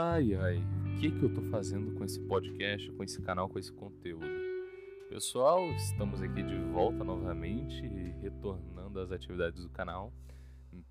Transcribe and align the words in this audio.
Ai, 0.00 0.32
ai, 0.36 0.58
o 0.58 1.00
que, 1.00 1.10
que 1.10 1.24
eu 1.24 1.34
tô 1.34 1.42
fazendo 1.50 1.92
com 1.96 2.04
esse 2.04 2.20
podcast, 2.20 2.88
com 2.92 3.02
esse 3.02 3.20
canal, 3.20 3.48
com 3.48 3.58
esse 3.58 3.72
conteúdo? 3.72 4.24
Pessoal, 5.08 5.68
estamos 5.72 6.22
aqui 6.22 6.40
de 6.40 6.54
volta 6.70 7.02
novamente, 7.02 7.82
retornando 8.22 9.00
às 9.00 9.10
atividades 9.10 9.60
do 9.60 9.68
canal. 9.70 10.12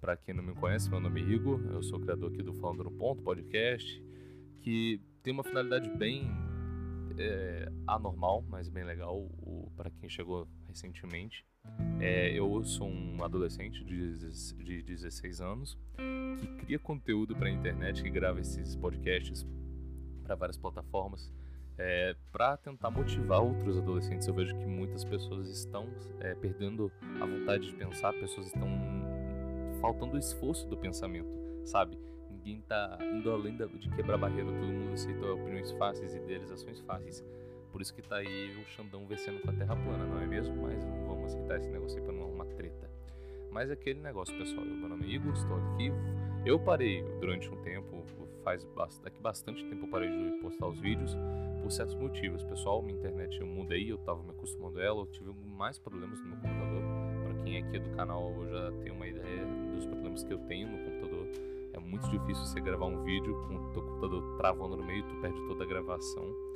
Para 0.02 0.18
quem 0.18 0.36
não 0.36 0.44
me 0.44 0.54
conhece, 0.54 0.90
meu 0.90 1.00
nome 1.00 1.22
é 1.22 1.23
Igor, 1.23 1.62
eu 1.72 1.82
sou 1.82 2.02
criador 2.02 2.34
aqui 2.34 2.44
do 2.44 2.54
Falando 2.55 2.84
no 2.84 2.91
Ponto 2.91 3.23
podcast, 3.23 4.04
que 4.59 5.02
tem 5.24 5.32
uma 5.32 5.44
finalidade 5.46 5.89
bem 5.92 6.30
é, 7.18 7.71
anormal, 7.88 8.44
mas 8.50 8.68
bem 8.68 8.84
legal 8.84 9.26
para 9.78 9.89
quem 9.89 10.10
chegou 10.10 10.45
recentemente. 10.67 11.45
É, 11.99 12.31
eu 12.31 12.63
sou 12.63 12.88
um 12.88 13.23
adolescente 13.23 13.84
de, 13.84 14.17
de 14.63 14.81
16 14.84 15.41
anos 15.41 15.77
que 16.38 16.48
cria 16.48 16.80
conteúdo 16.80 17.35
para 17.35 17.48
a 17.48 17.52
internet, 17.52 18.03
que 18.03 18.09
grava 18.09 18.39
esses 18.39 18.75
podcasts 18.75 19.45
para 20.23 20.35
várias 20.35 20.58
plataformas, 20.58 21.34
é, 21.77 22.16
para 22.31 22.58
tentar 22.58 22.91
motivar 22.91 23.41
outros 23.41 23.77
adolescentes. 23.77 24.27
Eu 24.27 24.34
vejo 24.34 24.55
que 24.55 24.66
muitas 24.66 25.03
pessoas 25.03 25.49
estão 25.49 25.88
é, 26.20 26.35
perdendo 26.35 26.91
a 27.22 27.25
vontade 27.25 27.67
de 27.67 27.73
pensar, 27.73 28.13
pessoas 28.13 28.47
estão 28.47 28.70
faltando 29.81 30.16
o 30.16 30.20
esforço 30.20 30.67
do 30.67 30.77
pensamento, 30.77 31.30
sabe? 31.66 31.97
Ninguém 32.30 32.59
está 32.59 32.97
indo 33.02 33.31
além 33.31 33.55
de 33.55 33.89
quebrar 33.89 34.17
barreira, 34.17 34.52
todo 34.52 34.67
mundo 34.67 34.94
aceita 34.94 35.25
opiniões 35.31 35.72
fáceis, 35.73 36.13
idealizações 36.13 36.80
fáceis. 36.81 37.23
Por 37.72 37.81
isso 37.81 37.94
que 37.94 38.02
tá 38.02 38.17
aí 38.17 38.55
o 38.55 38.66
Xandão 38.66 39.05
vencendo 39.05 39.41
com 39.41 39.49
a 39.52 39.53
Terra 39.53 39.75
plana, 39.75 40.05
não 40.05 40.20
é 40.20 40.25
mesmo? 40.25 40.55
Mas 40.63 40.84
não 40.84 41.06
aceitar 41.27 41.58
esse 41.58 41.70
negócio 41.70 41.98
aí 41.98 42.04
pra 42.04 42.13
não 42.13 42.23
arrumar 42.23 42.45
treta. 42.45 42.89
Mas 43.52 43.70
é 43.70 43.73
aquele 43.73 44.00
negócio, 44.02 44.38
pessoal. 44.38 44.66
Meu 44.66 44.89
nome 44.89 45.06
é 45.06 45.16
Igor, 45.16 45.33
estou 45.33 45.58
aqui. 45.58 45.92
Eu 46.45 46.59
parei 46.59 47.03
durante 47.20 47.50
um 47.50 47.58
tempo, 47.61 48.03
faz 48.44 48.66
daqui 49.03 49.20
bastante 49.20 49.66
tempo 49.66 49.86
eu 49.86 49.89
parei 49.89 50.09
de 50.09 50.38
postar 50.39 50.67
os 50.67 50.80
vídeos 50.80 51.17
por 51.61 51.72
certos 51.72 51.95
motivos. 51.95 52.44
Pessoal, 52.44 52.81
minha 52.81 52.98
internet 52.98 53.39
eu 53.42 53.48
mudei, 53.48 53.92
eu 53.92 53.98
tava 53.98 54.23
me 54.23 54.30
acostumando 54.30 54.80
a 54.80 54.83
ela, 54.83 55.02
eu 55.02 55.08
tive 55.08 55.33
mais 55.58 55.78
problemas 55.78 56.20
no 56.22 56.28
meu 56.28 56.38
computador. 56.38 56.83
Para 57.23 57.44
quem 57.44 57.55
é 57.55 57.59
aqui 57.59 57.80
do 57.80 57.89
canal 57.95 58.33
já 58.50 58.72
tem 58.83 58.92
uma 58.92 59.08
ideia 59.08 59.45
dos 59.73 59.86
problemas 59.86 60.23
que 60.23 60.33
eu 60.33 60.39
tenho 60.48 60.70
no 60.70 60.78
computador. 60.86 61.28
É 61.73 61.80
muito 61.80 62.09
difícil 62.09 62.45
você 62.45 62.61
gravar 62.61 62.86
um 62.86 63.03
vídeo 63.03 63.33
com 63.48 63.55
o 63.55 63.73
teu 63.73 63.81
computador 63.81 64.38
travando 64.38 64.78
no 64.78 64.86
meio, 64.86 65.03
tu 65.03 65.16
perde 65.20 65.48
toda 65.48 65.64
a 65.66 65.67
gravação 65.67 66.47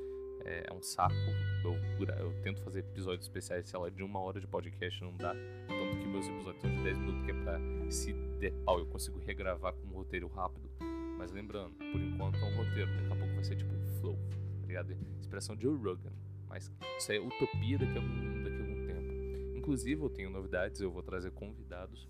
é, 0.46 0.66
é 0.70 0.74
um 0.74 0.82
saco. 0.82 1.16
Eu, 1.64 1.76
eu, 2.18 2.42
tento 2.42 2.62
fazer 2.62 2.80
episódios 2.80 3.26
especiais, 3.26 3.68
sei 3.68 3.80
lá, 3.80 3.90
de 3.90 4.04
uma 4.04 4.20
hora 4.20 4.40
de 4.40 4.48
podcast, 4.48 5.02
não 5.04 5.16
dá. 5.16 5.34
Tanto 5.68 5.98
que 5.98 6.08
meus 6.08 6.28
episódios 6.28 6.62
são 6.62 6.76
de 6.76 6.84
10 6.84 6.98
minutos, 6.98 7.26
que 7.26 7.32
é 7.32 7.34
pra 7.34 7.60
se 7.90 8.14
der 8.40 8.54
pau 8.66 8.80
eu 8.80 8.86
consigo 8.86 9.20
regravar 9.20 9.74
com 9.74 9.88
um 9.88 9.92
roteiro 9.92 10.28
rápido. 10.28 10.70
Mas 11.18 11.32
lembrando, 11.32 11.76
por 11.76 12.02
enquanto 12.02 12.38
é 12.38 12.44
um 12.44 12.56
roteiro, 12.56 12.92
daqui 12.96 13.14
a 13.14 13.16
pouco 13.16 13.34
vai 13.36 13.44
ser 13.44 13.56
tipo 13.56 13.74
flow, 14.00 14.18
tá 14.62 14.68
ligado? 14.68 14.98
Expressão 15.20 15.56
de 15.56 15.68
Rogan. 15.68 16.12
Mas 16.50 16.72
isso 16.98 17.12
é 17.12 17.20
utopia 17.20 17.78
daqui 17.78 17.98
a, 17.98 18.02
algum, 18.02 18.44
daqui 18.44 18.58
a 18.58 18.60
algum 18.60 18.86
tempo. 18.86 19.58
Inclusive, 19.58 20.02
eu 20.02 20.10
tenho 20.10 20.30
novidades, 20.30 20.82
eu 20.82 20.92
vou 20.92 21.04
trazer 21.04 21.32
convidados, 21.32 22.10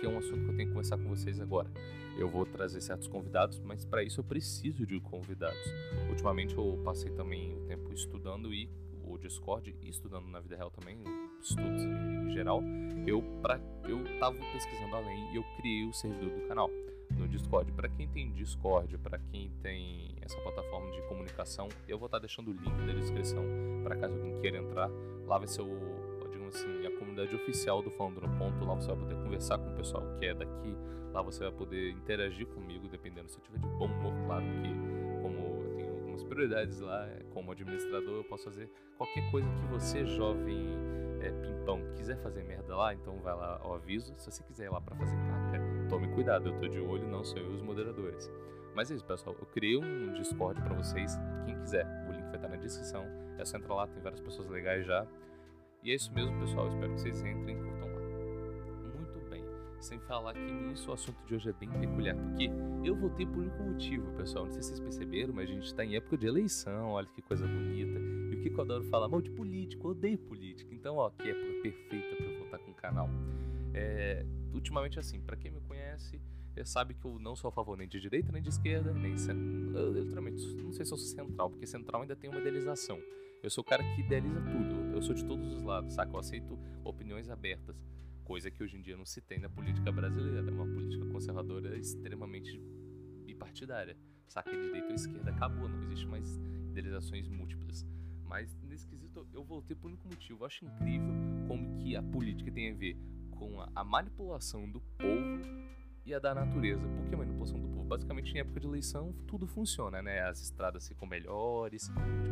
que 0.00 0.06
é 0.06 0.08
um 0.08 0.18
assunto 0.18 0.44
que 0.44 0.50
eu 0.50 0.56
tenho 0.56 0.68
que 0.68 0.74
conversar 0.74 0.96
com 0.98 1.08
vocês 1.08 1.40
agora 1.40 1.70
eu 2.18 2.28
vou 2.28 2.44
trazer 2.44 2.80
certos 2.80 3.06
convidados, 3.06 3.60
mas 3.60 3.84
para 3.84 4.02
isso 4.02 4.20
eu 4.20 4.24
preciso 4.24 4.84
de 4.84 4.98
convidados. 5.00 5.72
Ultimamente 6.10 6.56
eu 6.56 6.80
passei 6.84 7.12
também 7.12 7.56
o 7.56 7.60
tempo 7.60 7.92
estudando 7.94 8.52
e 8.52 8.68
o 9.04 9.16
Discord 9.16 9.74
e 9.80 9.88
estudando 9.88 10.26
na 10.26 10.40
vida 10.40 10.56
real 10.56 10.70
também, 10.70 10.98
estudos 11.40 11.82
em 11.82 12.30
geral. 12.32 12.60
Eu 13.06 13.22
para 13.40 13.60
eu 13.84 14.02
tava 14.18 14.36
pesquisando 14.52 14.96
além 14.96 15.32
e 15.32 15.36
eu 15.36 15.44
criei 15.56 15.86
o 15.86 15.92
servidor 15.92 16.30
do 16.30 16.48
canal 16.48 16.68
no 17.16 17.28
Discord. 17.28 17.70
Para 17.72 17.88
quem 17.88 18.08
tem 18.08 18.32
Discord, 18.32 18.98
para 18.98 19.18
quem 19.30 19.50
tem 19.62 20.16
essa 20.20 20.38
plataforma 20.40 20.90
de 20.90 21.00
comunicação, 21.02 21.68
eu 21.86 21.98
vou 21.98 22.06
estar 22.06 22.18
tá 22.18 22.22
deixando 22.22 22.50
o 22.50 22.52
link 22.52 22.76
na 22.84 22.92
descrição 22.94 23.44
para 23.84 23.96
caso 23.96 24.14
alguém 24.14 24.40
queira 24.40 24.58
entrar. 24.58 24.90
Lá 25.24 25.38
vai 25.38 25.46
ser 25.46 25.62
o 25.62 25.97
assim, 26.48 26.86
a 26.86 26.90
comunidade 26.98 27.34
oficial 27.34 27.82
do 27.82 27.90
Falando 27.90 28.20
no 28.20 28.38
Ponto. 28.38 28.64
Lá 28.64 28.74
você 28.74 28.88
vai 28.88 28.96
poder 28.96 29.14
conversar 29.16 29.58
com 29.58 29.70
o 29.70 29.74
pessoal 29.74 30.02
que 30.18 30.26
é 30.26 30.34
daqui. 30.34 30.76
Lá 31.12 31.22
você 31.22 31.44
vai 31.44 31.52
poder 31.52 31.90
interagir 31.90 32.46
comigo, 32.48 32.88
dependendo 32.88 33.28
se 33.28 33.38
eu 33.38 33.42
tiver 33.42 33.58
de 33.58 33.66
bom 33.66 33.86
humor, 33.86 34.12
claro, 34.26 34.44
porque 34.44 34.68
como 35.22 35.64
eu 35.64 35.74
tenho 35.76 35.94
algumas 35.94 36.22
prioridades 36.24 36.80
lá, 36.80 37.08
como 37.32 37.52
administrador, 37.52 38.16
eu 38.16 38.24
posso 38.24 38.44
fazer 38.44 38.70
qualquer 38.96 39.30
coisa 39.30 39.48
que 39.48 39.66
você, 39.66 40.04
jovem 40.04 40.68
é, 41.20 41.30
pimpão, 41.30 41.80
quiser 41.96 42.16
fazer 42.18 42.44
merda 42.44 42.76
lá, 42.76 42.94
então 42.94 43.16
vai 43.18 43.34
lá 43.34 43.58
ao 43.62 43.74
aviso. 43.74 44.14
Se 44.16 44.30
você 44.30 44.42
quiser 44.42 44.66
ir 44.66 44.70
lá 44.70 44.80
para 44.80 44.96
fazer 44.96 45.16
caca, 45.16 45.88
tome 45.88 46.08
cuidado, 46.14 46.50
eu 46.50 46.58
tô 46.58 46.68
de 46.68 46.78
olho, 46.78 47.06
não 47.08 47.24
sou 47.24 47.38
eu 47.38 47.50
os 47.50 47.62
moderadores. 47.62 48.30
Mas 48.74 48.90
é 48.90 48.94
isso, 48.94 49.04
pessoal. 49.04 49.34
Eu 49.40 49.46
criei 49.46 49.76
um 49.76 50.12
Discord 50.12 50.60
para 50.62 50.74
vocês. 50.74 51.18
Quem 51.44 51.58
quiser, 51.58 51.84
o 52.08 52.12
link 52.12 52.26
vai 52.26 52.36
estar 52.36 52.48
na 52.48 52.56
descrição. 52.56 53.04
É 53.36 53.44
só 53.44 53.56
entrar 53.56 53.74
lá, 53.74 53.86
tem 53.88 54.00
várias 54.00 54.20
pessoas 54.20 54.48
legais 54.48 54.86
já. 54.86 55.04
E 55.82 55.90
é 55.90 55.94
isso 55.94 56.12
mesmo, 56.12 56.38
pessoal. 56.40 56.68
Espero 56.68 56.92
que 56.94 57.00
vocês 57.00 57.20
entrem 57.20 57.56
e 57.56 57.62
curtam 57.62 57.88
lá. 57.88 58.00
Muito 58.98 59.30
bem. 59.30 59.44
Sem 59.80 59.98
falar 60.00 60.34
que 60.34 60.40
nisso 60.40 60.90
o 60.90 60.94
assunto 60.94 61.16
de 61.26 61.34
hoje 61.34 61.48
é 61.48 61.52
bem 61.52 61.70
peculiar, 61.70 62.16
porque 62.16 62.50
eu 62.84 62.96
voltei 62.96 63.26
por 63.26 63.38
um 63.38 63.70
motivo, 63.70 64.12
pessoal. 64.12 64.44
Não 64.44 64.52
sei 64.52 64.62
se 64.62 64.68
vocês 64.68 64.80
perceberam, 64.80 65.32
mas 65.32 65.48
a 65.48 65.52
gente 65.52 65.66
está 65.66 65.84
em 65.84 65.96
época 65.96 66.16
de 66.16 66.26
eleição. 66.26 66.90
Olha 66.90 67.06
que 67.06 67.22
coisa 67.22 67.46
bonita. 67.46 67.98
E 67.98 68.34
o 68.34 68.42
que 68.42 68.50
eu 68.50 68.60
adoro 68.60 68.84
falar? 68.84 69.08
Mal 69.08 69.22
de 69.22 69.30
político, 69.30 69.86
eu 69.86 69.90
odeio 69.92 70.18
política. 70.18 70.74
Então, 70.74 70.96
ó, 70.96 71.10
que 71.10 71.28
época 71.28 71.62
perfeita 71.62 72.16
para 72.16 72.26
eu 72.26 72.38
voltar 72.40 72.58
com 72.58 72.70
o 72.70 72.74
canal. 72.74 73.08
É, 73.72 74.26
ultimamente, 74.52 74.98
assim, 74.98 75.20
para 75.20 75.36
quem 75.36 75.50
me 75.50 75.60
conhece, 75.60 76.20
sabe 76.64 76.94
que 76.94 77.04
eu 77.04 77.18
não 77.20 77.36
sou 77.36 77.48
a 77.48 77.52
favor 77.52 77.76
nem 77.78 77.86
de 77.86 78.00
direita 78.00 78.32
nem 78.32 78.42
de 78.42 78.48
esquerda, 78.48 78.92
nem 78.92 79.14
eu, 79.74 79.92
literalmente 79.92 80.42
não 80.56 80.72
sei 80.72 80.84
se 80.84 80.92
eu 80.92 80.98
sou 80.98 81.06
central, 81.06 81.50
porque 81.50 81.66
central 81.66 82.02
ainda 82.02 82.16
tem 82.16 82.28
uma 82.28 82.40
idealização. 82.40 83.00
Eu 83.40 83.50
sou 83.50 83.62
o 83.62 83.64
cara 83.64 83.84
que 83.94 84.00
idealiza 84.00 84.40
tudo. 84.40 84.92
Eu 84.92 85.00
sou 85.00 85.14
de 85.14 85.24
todos 85.24 85.52
os 85.52 85.62
lados, 85.62 85.94
saca? 85.94 86.10
Eu 86.12 86.18
aceito 86.18 86.58
opiniões 86.82 87.30
abertas, 87.30 87.80
coisa 88.24 88.50
que 88.50 88.62
hoje 88.62 88.76
em 88.76 88.82
dia 88.82 88.96
não 88.96 89.04
se 89.04 89.20
tem 89.20 89.38
na 89.38 89.48
política 89.48 89.92
brasileira. 89.92 90.40
É 90.48 90.52
uma 90.52 90.66
política 90.66 91.04
conservadora 91.06 91.76
extremamente 91.76 92.60
bipartidária, 93.24 93.96
saca? 94.26 94.50
Direita 94.50 94.88
ou 94.88 94.94
esquerda 94.94 95.30
acabou, 95.30 95.68
não 95.68 95.80
existe 95.82 96.06
mais 96.06 96.36
idealizações 96.70 97.28
múltiplas. 97.28 97.86
Mas 98.24 98.52
nesse 98.62 98.86
quesito 98.86 99.26
eu 99.32 99.44
voltei 99.44 99.76
por 99.76 99.86
um 99.86 99.90
único 99.92 100.08
motivo. 100.08 100.42
Eu 100.42 100.46
acho 100.46 100.64
incrível 100.64 101.14
como 101.46 101.76
que 101.76 101.94
a 101.94 102.02
política 102.02 102.50
tem 102.50 102.72
a 102.72 102.74
ver 102.74 102.96
com 103.30 103.60
a, 103.60 103.70
a 103.72 103.84
manipulação 103.84 104.68
do 104.68 104.80
povo 104.80 105.42
e 106.08 106.14
a 106.14 106.18
da 106.18 106.34
natureza. 106.34 106.88
Por 106.88 107.06
que 107.06 107.16
manipulação 107.16 107.60
do 107.60 107.68
povo? 107.68 107.84
Basicamente, 107.84 108.34
em 108.34 108.40
época 108.40 108.60
de 108.60 108.66
eleição, 108.66 109.14
tudo 109.26 109.46
funciona, 109.46 110.00
né? 110.00 110.22
As 110.22 110.40
estradas 110.40 110.88
ficam 110.88 111.06
melhores, 111.06 111.90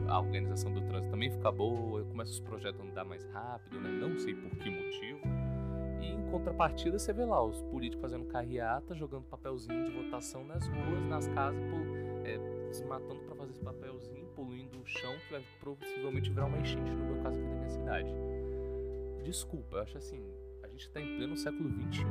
a 0.09 0.19
organização 0.19 0.73
do 0.73 0.81
trânsito 0.83 1.11
também 1.11 1.31
fica 1.31 1.53
boa, 1.53 2.05
começa 2.05 2.31
os 2.31 2.41
projetos 2.41 2.81
a 2.81 2.85
andar 2.85 3.05
mais 3.05 3.25
rápido, 3.27 3.79
né? 3.81 3.91
Não 3.91 4.19
sei 4.19 4.35
por 4.35 4.51
que 4.51 4.71
motivo. 4.71 5.21
E 6.01 6.07
em 6.07 6.31
contrapartida, 6.31 6.99
você 6.99 7.13
vê 7.13 7.25
lá 7.25 7.43
os 7.45 7.61
políticos 7.63 8.03
fazendo 8.03 8.27
carreata, 8.27 8.95
jogando 8.95 9.25
papelzinho 9.25 9.85
de 9.85 9.91
votação 9.91 10.45
nas 10.45 10.67
ruas, 10.67 11.07
nas 11.09 11.27
casas, 11.29 11.63
é, 12.25 12.73
se 12.73 12.85
matando 12.85 13.21
para 13.21 13.35
fazer 13.37 13.53
esse 13.53 13.61
papelzinho, 13.61 14.27
poluindo 14.35 14.79
o 14.79 14.87
chão, 14.87 15.13
que 15.27 15.33
vai 15.33 15.45
possivelmente 15.61 16.31
virar 16.31 16.47
uma 16.47 16.59
enchente, 16.59 16.91
no 16.91 17.05
meu 17.05 17.23
caso 17.23 17.39
aqui 17.39 17.49
da 17.49 17.55
minha 17.55 17.69
cidade. 17.69 18.15
Desculpa, 19.23 19.77
eu 19.77 19.83
acho 19.83 19.99
assim, 19.99 20.23
a 20.63 20.69
gente 20.69 20.83
está 20.87 21.01
em 21.01 21.17
pleno 21.17 21.37
século 21.37 21.69
XXI, 21.69 22.05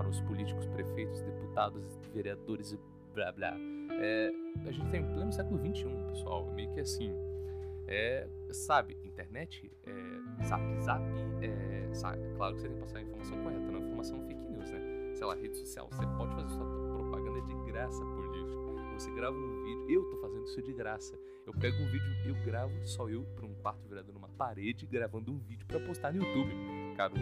os 0.00 0.20
políticos, 0.22 0.66
prefeitos, 0.66 1.20
deputados, 1.22 1.98
vereadores 2.12 2.72
e 2.72 2.80
blá 3.14 3.32
blá. 3.32 3.54
É, 3.92 4.32
a 4.66 4.72
gente 4.72 4.86
está 4.86 4.96
em 4.96 5.04
pleno 5.14 5.32
século 5.32 5.58
XXI, 5.58 5.84
pessoal. 6.08 6.46
Meio 6.52 6.72
que 6.72 6.80
assim. 6.80 7.12
É, 7.86 8.26
sabe, 8.52 8.96
internet, 9.04 9.70
é, 9.84 10.44
zap 10.44 10.62
zap, 10.80 11.02
é, 11.42 11.92
sabe, 11.92 12.22
claro 12.36 12.54
que 12.54 12.60
você 12.60 12.68
tem 12.68 12.76
que 12.76 12.82
passar 12.82 12.98
a 12.98 13.02
informação 13.02 13.42
correta, 13.42 13.72
não 13.72 13.80
informação 13.80 14.20
fake 14.26 14.40
news, 14.40 14.70
né? 14.70 15.12
Sei 15.14 15.26
lá, 15.26 15.34
rede 15.34 15.56
social, 15.56 15.88
você 15.90 16.06
pode 16.16 16.34
fazer 16.34 16.48
sua 16.48 16.66
propaganda 16.96 17.42
de 17.42 17.54
graça 17.70 18.04
político. 18.04 18.62
Você 18.94 19.10
grava 19.10 19.36
um 19.36 19.64
vídeo, 19.64 19.86
eu 19.90 20.10
tô 20.10 20.16
fazendo 20.18 20.44
isso 20.44 20.62
de 20.62 20.72
graça. 20.72 21.18
Eu 21.44 21.52
pego 21.54 21.76
um 21.82 21.86
vídeo, 21.86 22.06
eu 22.24 22.34
gravo 22.44 22.72
só 22.84 23.08
eu 23.08 23.24
para 23.34 23.46
um 23.46 23.54
quarto 23.54 23.88
virado 23.88 24.12
numa 24.12 24.28
parede, 24.28 24.86
gravando 24.86 25.32
um 25.32 25.38
vídeo 25.38 25.66
para 25.66 25.80
postar 25.80 26.12
no 26.12 26.22
YouTube. 26.22 26.52
Cara, 26.96 27.12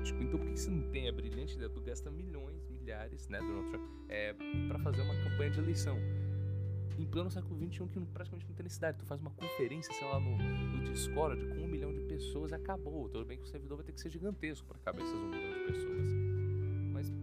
político. 0.00 0.22
Então 0.22 0.38
por 0.38 0.48
que 0.48 0.58
você 0.58 0.70
não 0.70 0.82
tem 0.90 1.08
a 1.08 1.12
brilhante 1.12 1.54
ideia? 1.54 1.70
Tu 1.70 1.80
gasta 1.80 2.10
milhões, 2.10 2.66
milhares, 2.68 3.28
né, 3.28 3.38
Donald 3.38 3.70
Trump, 3.70 3.88
é, 4.08 4.34
para 4.68 4.78
fazer 4.78 5.02
uma 5.02 5.14
campanha 5.14 5.50
de 5.50 5.60
eleição. 5.60 5.98
Em 6.98 7.06
pleno 7.06 7.30
século 7.30 7.56
XXI, 7.56 7.86
que 7.86 8.00
praticamente 8.00 8.46
não 8.46 8.54
tem 8.54 8.64
necessidade. 8.64 8.98
Tu 8.98 9.06
faz 9.06 9.20
uma 9.20 9.30
conferência, 9.30 9.92
sei 9.94 10.06
lá, 10.06 10.20
no, 10.20 10.36
no 10.36 10.84
Discord 10.84 11.46
com 11.46 11.62
um 11.62 11.66
milhão 11.66 11.92
de 11.94 12.00
pessoas, 12.02 12.52
acabou. 12.52 13.08
Tudo 13.08 13.24
bem 13.24 13.38
que 13.38 13.44
o 13.44 13.46
servidor 13.46 13.78
vai 13.78 13.86
ter 13.86 13.92
que 13.92 14.00
ser 14.00 14.10
gigantesco 14.10 14.66
para 14.66 14.78
caber 14.80 15.02
essas 15.02 15.18
um 15.18 15.28
milhão 15.28 15.58
de 15.58 15.72
pessoas. 15.72 16.06
Mas, 16.92 17.14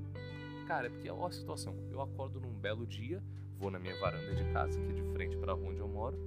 cara, 0.67 0.87
é 0.87 0.89
porque 0.89 1.09
olha 1.09 1.27
a 1.27 1.31
situação. 1.31 1.75
Eu 1.91 2.01
acordo 2.01 2.39
num 2.39 2.53
belo 2.53 2.87
dia, 2.87 3.21
vou 3.59 3.69
na 3.69 3.77
minha 3.77 3.95
varanda 3.99 4.33
de 4.33 4.51
casa, 4.51 4.79
que 4.81 4.89
é 4.89 4.93
de 4.93 5.03
frente 5.13 5.37
para 5.37 5.53
onde 5.53 5.79
eu 5.79 5.87
moro, 5.87 6.17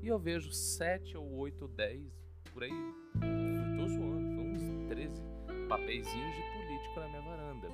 e 0.00 0.06
eu 0.06 0.18
vejo 0.18 0.52
sete 0.52 1.16
ou 1.16 1.28
oito 1.38 1.62
ou 1.62 1.68
dez, 1.68 2.04
por 2.52 2.62
aí, 2.62 2.70
tô 3.76 3.88
zoando, 3.88 4.36
foi 4.36 4.44
uns 4.44 4.88
13 4.88 5.31
papeizinhos 5.72 6.34
de 6.34 6.42
político 6.52 7.00
na 7.00 7.08
minha 7.08 7.22
varanda. 7.22 7.68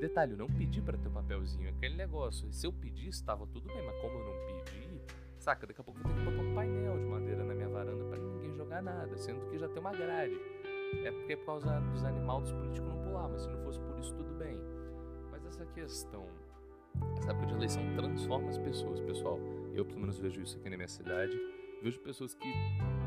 Detalhe, 0.00 0.32
eu 0.32 0.38
não 0.38 0.48
pedi 0.48 0.82
para 0.82 0.98
ter 0.98 1.06
o 1.06 1.12
papelzinho, 1.12 1.68
aquele 1.68 1.94
negócio. 1.94 2.52
Se 2.52 2.66
eu 2.66 2.72
pedisse, 2.72 3.20
estava 3.20 3.46
tudo 3.46 3.68
bem, 3.68 3.86
mas 3.86 3.96
como 4.00 4.18
eu 4.18 4.24
não 4.24 4.64
pedi, 4.64 5.00
saca, 5.38 5.64
daqui 5.64 5.80
a 5.80 5.84
pouco 5.84 6.00
eu 6.00 6.02
vou 6.02 6.12
ter 6.12 6.18
que 6.18 6.24
botar 6.24 6.42
um 6.42 6.54
painel 6.54 6.98
de 6.98 7.04
madeira 7.04 7.44
na 7.44 7.54
minha 7.54 7.68
varanda 7.68 8.04
para 8.04 8.18
ninguém 8.18 8.52
jogar 8.56 8.82
nada, 8.82 9.16
sendo 9.16 9.48
que 9.48 9.58
já 9.58 9.68
tem 9.68 9.78
uma 9.78 9.92
grade. 9.92 10.36
É 11.04 11.12
porque 11.12 11.34
é 11.34 11.36
por 11.36 11.46
causa 11.46 11.80
dos 11.80 12.02
animais 12.02 12.42
dos 12.42 12.52
políticos 12.52 12.88
não 12.88 13.04
pular, 13.04 13.28
mas 13.28 13.42
se 13.42 13.48
não 13.48 13.62
fosse 13.62 13.78
por 13.78 13.98
isso, 14.00 14.12
tudo 14.14 14.34
bem. 14.34 14.60
Mas 15.30 15.46
essa 15.46 15.64
questão, 15.66 16.26
essa 17.16 17.30
época 17.30 17.46
de 17.46 17.54
eleição 17.54 17.82
transforma 17.94 18.48
as 18.48 18.58
pessoas, 18.58 18.98
pessoal. 19.00 19.38
Eu, 19.72 19.84
pelo 19.84 20.00
menos, 20.00 20.18
vejo 20.18 20.40
isso 20.40 20.58
aqui 20.58 20.68
na 20.68 20.76
minha 20.76 20.88
cidade. 20.88 21.38
Vejo 21.80 22.00
pessoas 22.00 22.34
que 22.34 22.48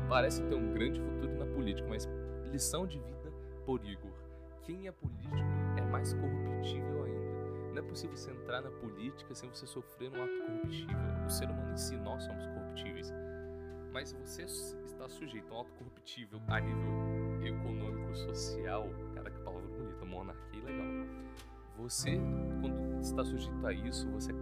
parecem 0.08 0.48
ter 0.48 0.54
um 0.54 0.72
grande 0.72 0.98
futuro 0.98 1.38
na 1.38 1.46
política, 1.46 1.86
mas 1.86 2.08
lição 2.50 2.86
de 2.86 2.98
vida 2.98 3.30
por 3.66 3.84
Igor. 3.84 4.19
Quem 4.62 4.86
é 4.86 4.92
político 4.92 5.34
é 5.76 5.82
mais 5.82 6.12
corruptível 6.14 7.04
ainda. 7.04 7.70
Não 7.72 7.78
é 7.78 7.82
possível 7.82 8.16
você 8.16 8.30
entrar 8.30 8.60
na 8.62 8.70
política 8.70 9.34
sem 9.34 9.48
você 9.48 9.66
sofrer 9.66 10.10
um 10.10 10.22
ato 10.22 10.46
corruptível. 10.46 10.96
O 11.26 11.30
ser 11.30 11.48
humano 11.48 11.72
em 11.72 11.76
si, 11.76 11.96
nós 11.96 12.22
somos 12.22 12.46
corruptíveis. 12.46 13.12
Mas 13.92 14.12
você 14.12 14.42
está 14.42 15.08
sujeito 15.08 15.52
a 15.52 15.58
um 15.58 15.60
ato 15.62 15.72
corruptível 15.74 16.40
a 16.48 16.60
nível 16.60 17.46
econômico, 17.46 18.14
social. 18.14 18.88
Cara, 19.14 19.30
que 19.30 19.40
palavra 19.40 19.68
bonita, 19.68 20.04
monarquia 20.04 20.62
legal. 20.62 21.06
Você, 21.78 22.20
quando 22.60 23.00
está 23.00 23.24
sujeito 23.24 23.66
a 23.66 23.72
isso, 23.72 24.08
você 24.10 24.32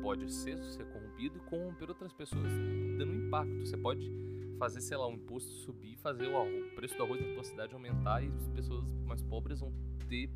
pode 0.00 0.32
ser, 0.32 0.62
ser 0.64 0.84
corrompido 0.86 1.36
e 1.36 1.40
corromper 1.50 1.90
outras 1.90 2.12
pessoas, 2.12 2.50
dando 2.96 3.14
impacto. 3.14 3.66
Você 3.66 3.76
pode 3.76 4.10
fazer, 4.58 4.80
sei 4.80 4.96
lá, 4.96 5.06
um 5.06 5.14
imposto 5.14 5.50
subir, 5.50 5.96
fazer 5.96 6.26
o, 6.26 6.74
preço 6.74 6.96
do 6.96 7.04
arroz 7.04 7.20
na 7.20 7.32
tua 7.34 7.44
cidade 7.44 7.72
aumentar 7.72 8.22
e 8.22 8.28
as 8.28 8.48
pessoas 8.48 8.84
mais 9.06 9.22
pobres 9.22 9.60
vão 9.60 9.72
ter, 10.08 10.30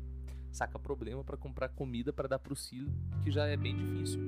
saca, 0.51 0.79
problema 0.79 1.23
para 1.23 1.37
comprar 1.37 1.69
comida 1.69 2.13
para 2.13 2.27
dar 2.27 2.39
pro 2.39 2.55
filho, 2.55 2.91
que 3.23 3.31
já 3.31 3.45
é 3.45 3.57
bem 3.57 3.75
difícil. 3.75 4.21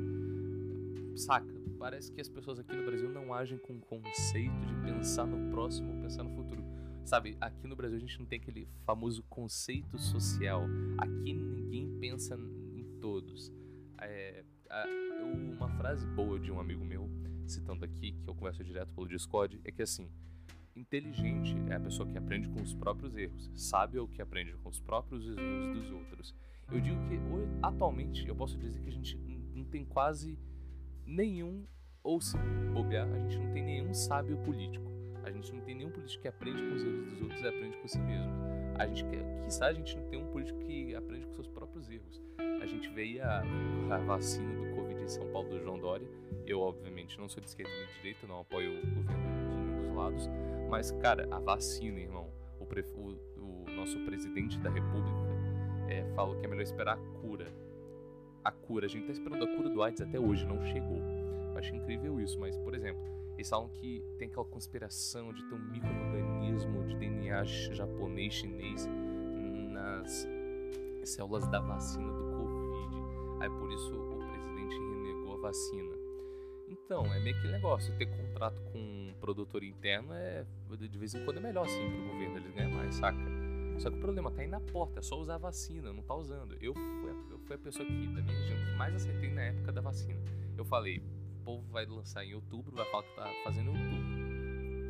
Saca? 1.15 1.53
Parece 1.79 2.11
que 2.11 2.19
as 2.19 2.27
pessoas 2.27 2.59
aqui 2.59 2.75
no 2.75 2.85
Brasil 2.85 3.09
não 3.09 3.33
agem 3.33 3.57
com 3.57 3.73
o 3.73 3.81
conceito 3.81 4.65
de 4.65 4.75
pensar 4.83 5.25
no 5.25 5.49
próximo, 5.51 6.01
pensar 6.01 6.23
no 6.23 6.35
futuro. 6.35 6.63
Sabe, 7.05 7.37
aqui 7.39 7.67
no 7.67 7.75
Brasil 7.75 7.97
a 7.97 7.99
gente 7.99 8.19
não 8.19 8.25
tem 8.25 8.39
aquele 8.39 8.67
famoso 8.85 9.23
conceito 9.29 9.97
social. 9.97 10.63
Aqui 10.97 11.33
ninguém 11.33 11.87
pensa 11.99 12.35
em 12.73 12.83
todos. 12.99 13.53
É, 14.01 14.43
uma 15.57 15.69
frase 15.69 16.05
boa 16.07 16.39
de 16.39 16.51
um 16.51 16.59
amigo 16.59 16.83
meu 16.83 17.04
citando 17.51 17.85
aqui, 17.85 18.13
que 18.13 18.29
eu 18.29 18.35
converso 18.35 18.63
direto 18.63 18.91
pelo 18.93 19.07
Discord, 19.07 19.59
é 19.63 19.71
que 19.71 19.81
assim, 19.81 20.09
inteligente 20.75 21.55
é 21.69 21.75
a 21.75 21.79
pessoa 21.79 22.07
que 22.07 22.17
aprende 22.17 22.49
com 22.49 22.61
os 22.61 22.73
próprios 22.73 23.15
erros, 23.15 23.49
sábio 23.55 23.99
é 23.99 24.01
o 24.01 24.07
que 24.07 24.21
aprende 24.21 24.53
com 24.57 24.69
os 24.69 24.79
próprios 24.79 25.25
erros 25.25 25.79
dos 25.79 25.91
outros. 25.91 26.35
Eu 26.71 26.81
digo 26.81 26.97
que 27.07 27.19
atualmente 27.61 28.27
eu 28.27 28.35
posso 28.35 28.57
dizer 28.57 28.81
que 28.81 28.89
a 28.89 28.91
gente 28.91 29.17
não 29.53 29.63
tem 29.63 29.85
quase 29.85 30.37
nenhum, 31.05 31.65
ou 32.03 32.19
se 32.19 32.37
bobear, 32.73 33.07
a 33.07 33.19
gente 33.19 33.37
não 33.37 33.51
tem 33.51 33.63
nenhum 33.63 33.93
sábio 33.93 34.37
político. 34.39 34.85
A 35.23 35.31
gente 35.31 35.51
não 35.51 35.61
tem 35.61 35.75
nenhum 35.75 35.91
político 35.91 36.21
que 36.21 36.27
aprende 36.27 36.61
com 36.61 36.75
os 36.75 36.83
erros 36.83 37.05
dos 37.09 37.21
outros 37.21 37.41
e 37.41 37.47
aprende 37.47 37.77
com 37.77 37.87
si 37.87 37.99
mesmo. 37.99 38.31
A 38.77 38.85
gente, 38.87 39.05
quiçá 39.43 39.67
a 39.67 39.73
gente 39.73 39.95
não 39.97 40.05
tem 40.07 40.21
um 40.21 40.27
político 40.27 40.59
que 40.59 40.93
aprende 40.95 41.25
com 41.27 41.33
seus 41.33 41.47
próprios 41.47 41.89
erros. 41.89 42.21
A 42.61 42.65
gente 42.65 42.89
veio 42.89 43.23
a, 43.23 43.43
a 43.91 43.97
vacina 43.99 44.53
do 44.53 44.75
Covid 44.75 45.01
em 45.01 45.07
São 45.07 45.25
Paulo 45.31 45.49
do 45.49 45.59
João 45.61 45.79
Dória. 45.79 46.07
Eu, 46.45 46.59
obviamente, 46.59 47.17
não 47.17 47.29
sou 47.29 47.41
de 47.41 47.47
esquerda 47.47 47.71
nem 47.71 47.87
de 47.87 47.93
direita, 47.95 48.27
não 48.27 48.41
apoio 48.41 48.79
o 48.79 48.95
governo 48.95 49.23
de 49.23 49.55
nenhum 49.55 49.87
dos 49.87 49.95
lados. 49.95 50.29
Mas, 50.69 50.91
cara, 50.91 51.27
a 51.31 51.39
vacina, 51.39 51.99
irmão, 51.99 52.29
o, 52.59 52.63
o, 52.65 53.65
o 53.67 53.71
nosso 53.71 53.97
presidente 53.99 54.59
da 54.59 54.69
república 54.69 55.25
é, 55.87 56.03
falou 56.13 56.35
que 56.35 56.45
é 56.45 56.49
melhor 56.49 56.63
esperar 56.63 56.97
a 56.97 57.19
cura. 57.21 57.47
A 58.43 58.51
cura, 58.51 58.87
a 58.87 58.89
gente 58.89 59.05
tá 59.05 59.13
esperando 59.13 59.43
a 59.43 59.55
cura 59.55 59.69
do 59.69 59.81
AIDS 59.81 60.01
até 60.01 60.19
hoje, 60.19 60.45
não 60.45 60.61
chegou. 60.65 60.97
Eu 61.51 61.57
acho 61.57 61.73
incrível 61.73 62.19
isso, 62.19 62.39
mas, 62.39 62.57
por 62.57 62.75
exemplo, 62.75 63.01
eles 63.35 63.49
falam 63.49 63.69
que 63.69 64.03
tem 64.17 64.27
aquela 64.27 64.45
conspiração 64.45 65.33
de 65.33 65.43
ter 65.45 65.55
um 65.55 65.71
de 66.53 66.95
DNA 66.95 67.43
japonês, 67.43 68.33
chinês 68.33 68.87
nas 69.71 70.27
células 71.03 71.47
da 71.47 71.59
vacina 71.59 72.11
do 72.11 72.23
Covid. 72.37 72.95
Aí 73.41 73.49
por 73.49 73.71
isso 73.71 73.93
o 73.93 74.19
presidente 74.19 74.75
renegou 74.75 75.33
a 75.33 75.41
vacina. 75.41 75.95
Então, 76.67 77.05
é 77.13 77.19
meio 77.19 77.39
que 77.41 77.47
negócio. 77.47 77.95
Ter 77.97 78.05
contrato 78.05 78.61
com 78.71 78.79
um 78.79 79.13
produtor 79.19 79.63
interno 79.63 80.13
é 80.13 80.45
de 80.77 80.97
vez 80.97 81.13
em 81.13 81.23
quando 81.23 81.37
é 81.37 81.41
melhor 81.41 81.67
sim 81.67 81.89
pro 81.89 82.13
governo, 82.13 82.37
eles 82.37 82.53
ganham 82.53 82.71
mais, 82.71 82.95
saca? 82.95 83.17
Só 83.77 83.89
que 83.89 83.97
o 83.97 83.99
problema 83.99 84.31
tá 84.31 84.41
aí 84.41 84.47
na 84.47 84.59
porta, 84.59 84.99
é 84.99 85.01
só 85.01 85.19
usar 85.19 85.35
a 85.35 85.37
vacina, 85.37 85.91
não 85.91 86.01
tá 86.01 86.15
usando. 86.15 86.55
Eu 86.61 86.73
fui, 86.73 87.09
a, 87.09 87.33
eu 87.33 87.39
fui 87.39 87.55
a 87.55 87.59
pessoa 87.59 87.83
aqui 87.83 88.07
da 88.07 88.21
minha 88.21 88.37
região 88.37 88.57
que 88.57 88.77
mais 88.77 88.95
acertei 88.95 89.31
na 89.31 89.41
época 89.41 89.71
da 89.71 89.81
vacina. 89.81 90.19
Eu 90.57 90.63
falei, 90.63 91.03
povo 91.45 91.63
vai 91.71 91.85
lançar 91.85 92.25
em 92.25 92.33
outubro, 92.33 92.75
vai 92.75 92.85
falar 92.89 93.03
que 93.03 93.15
tá 93.15 93.31
fazendo 93.43 93.69
em 93.69 93.77
outubro. 93.77 94.14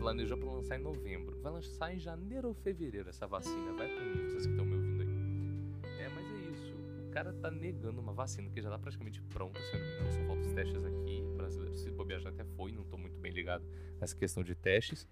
Planejou 0.05 0.37
para 0.37 0.51
lançar 0.51 0.79
em 0.79 0.83
novembro. 0.83 1.35
Vai 1.41 1.51
lançar 1.51 1.91
em 1.91 1.97
janeiro 1.97 2.49
ou 2.49 2.53
fevereiro 2.53 3.09
essa 3.09 3.25
vacina. 3.25 3.73
Vai 3.73 3.87
mim, 3.87 4.27
vocês 4.27 4.45
que 4.45 4.51
estão 4.51 4.63
me 4.63 4.75
ouvindo 4.75 5.01
aí. 5.01 6.03
É, 6.03 6.07
mas 6.09 6.25
é 6.27 6.51
isso. 6.51 6.75
O 7.07 7.09
cara 7.09 7.33
tá 7.33 7.49
negando 7.49 8.01
uma 8.01 8.13
vacina 8.13 8.47
que 8.51 8.61
já 8.61 8.69
tá 8.69 8.77
praticamente 8.77 9.19
pronta, 9.33 9.59
se 9.59 9.73
eu 9.73 9.79
não 9.79 9.87
me 9.87 9.93
engano. 9.95 10.11
Só 10.11 10.19
faltam 10.19 10.41
os 10.41 10.53
testes 10.53 10.85
aqui. 10.85 11.23
O 11.23 11.35
brasileiro, 11.35 11.75
se 11.75 11.89
bobear, 11.89 12.21
já 12.21 12.29
até 12.29 12.43
foi. 12.55 12.71
Não 12.71 12.83
tô 12.83 12.99
muito 12.99 13.17
bem 13.17 13.31
ligado 13.31 13.65
nessa 13.99 14.15
questão 14.15 14.43
de 14.43 14.53
testes. 14.53 15.07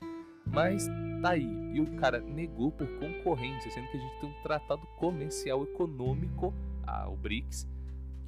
Mas 0.45 0.87
tá 1.23 1.31
aí. 1.31 1.73
E 1.73 1.81
o 1.81 1.95
cara 1.95 2.21
negou 2.21 2.71
por 2.71 2.87
concorrência, 2.99 3.71
sendo 3.71 3.89
que 3.89 3.97
a 3.97 3.99
gente 3.99 4.19
tem 4.19 4.29
um 4.29 4.43
tratado 4.43 4.85
comercial 4.99 5.63
econômico, 5.63 6.53
a, 6.85 7.09
o 7.09 7.17
BRICS, 7.17 7.67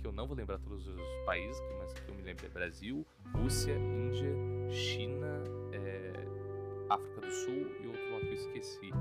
que 0.02 0.08
eu 0.08 0.12
não 0.12 0.26
vou 0.26 0.36
lembrar 0.36 0.58
todos 0.58 0.88
os 0.88 1.00
países, 1.28 1.62
mas 1.78 1.94
que 1.94 2.10
eu 2.10 2.16
me 2.16 2.24
lembro 2.24 2.44
é 2.44 2.50
Brasil, 2.50 3.06
Rússia, 3.36 3.76
Índia, 3.78 4.34
China, 4.72 5.44
é, 5.72 6.25
África 6.90 7.22
do 7.22 7.32
Sul 7.32 7.68
e 7.82 7.88
outro 7.88 8.12
lá 8.12 8.20
que 8.20 8.28
eu 8.28 8.34
esqueci. 8.34 8.92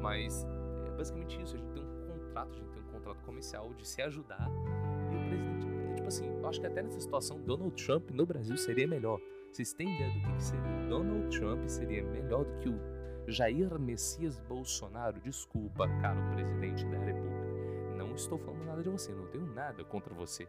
Mas 0.00 0.46
é 0.86 0.90
basicamente 0.96 1.40
isso, 1.42 1.56
a 1.56 1.58
gente 1.58 1.72
tem 1.72 1.82
um 1.82 2.06
contrato, 2.06 2.50
a 2.52 2.56
gente 2.56 2.70
tem 2.70 2.82
um 2.82 2.92
contrato 2.92 3.24
comercial 3.24 3.74
de 3.74 3.86
se 3.86 4.02
ajudar 4.02 4.50
e 5.12 5.16
o 5.16 5.28
presidente, 5.28 5.96
tipo 5.96 6.08
assim, 6.08 6.26
eu 6.28 6.48
acho 6.48 6.60
que 6.60 6.66
até 6.66 6.82
nessa 6.82 7.00
situação 7.00 7.40
Donald 7.40 7.74
Trump 7.84 8.10
no 8.10 8.24
Brasil 8.24 8.56
seria 8.56 8.86
melhor. 8.86 9.20
Vocês 9.50 9.72
têm 9.72 9.94
ideia 9.94 10.10
do 10.12 10.20
que, 10.20 10.32
que 10.32 10.42
seria? 10.42 10.88
Donald 10.88 11.38
Trump 11.38 11.68
seria 11.68 12.02
melhor 12.04 12.44
do 12.44 12.58
que 12.58 12.68
o 12.68 12.80
Jair 13.26 13.78
Messias 13.78 14.38
Bolsonaro? 14.40 15.20
Desculpa, 15.20 15.88
caro 16.00 16.20
presidente 16.34 16.84
da 16.86 16.98
República 16.98 17.50
não 18.10 18.16
estou 18.16 18.38
falando 18.38 18.64
nada 18.64 18.82
de 18.82 18.88
você, 18.88 19.12
não 19.12 19.26
tenho 19.28 19.46
nada 19.46 19.84
contra 19.84 20.12
você. 20.14 20.48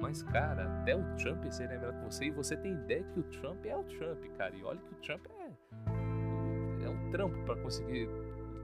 Mas, 0.00 0.22
cara, 0.22 0.80
até 0.80 0.96
o 0.96 1.16
Trump 1.16 1.44
seria 1.50 1.78
melhor 1.78 1.92
que 1.92 2.04
você 2.04 2.26
e 2.26 2.30
você 2.30 2.56
tem 2.56 2.72
ideia 2.72 3.04
que 3.04 3.20
o 3.20 3.22
Trump 3.24 3.64
é 3.66 3.76
o 3.76 3.84
Trump, 3.84 4.24
cara. 4.36 4.54
E 4.54 4.64
olha 4.64 4.80
que 4.80 4.92
o 4.92 4.96
Trump 4.96 5.26
é. 5.26 5.37
É 6.88 6.90
um 6.90 7.10
trampo 7.10 7.38
para 7.44 7.54
conseguir 7.56 8.08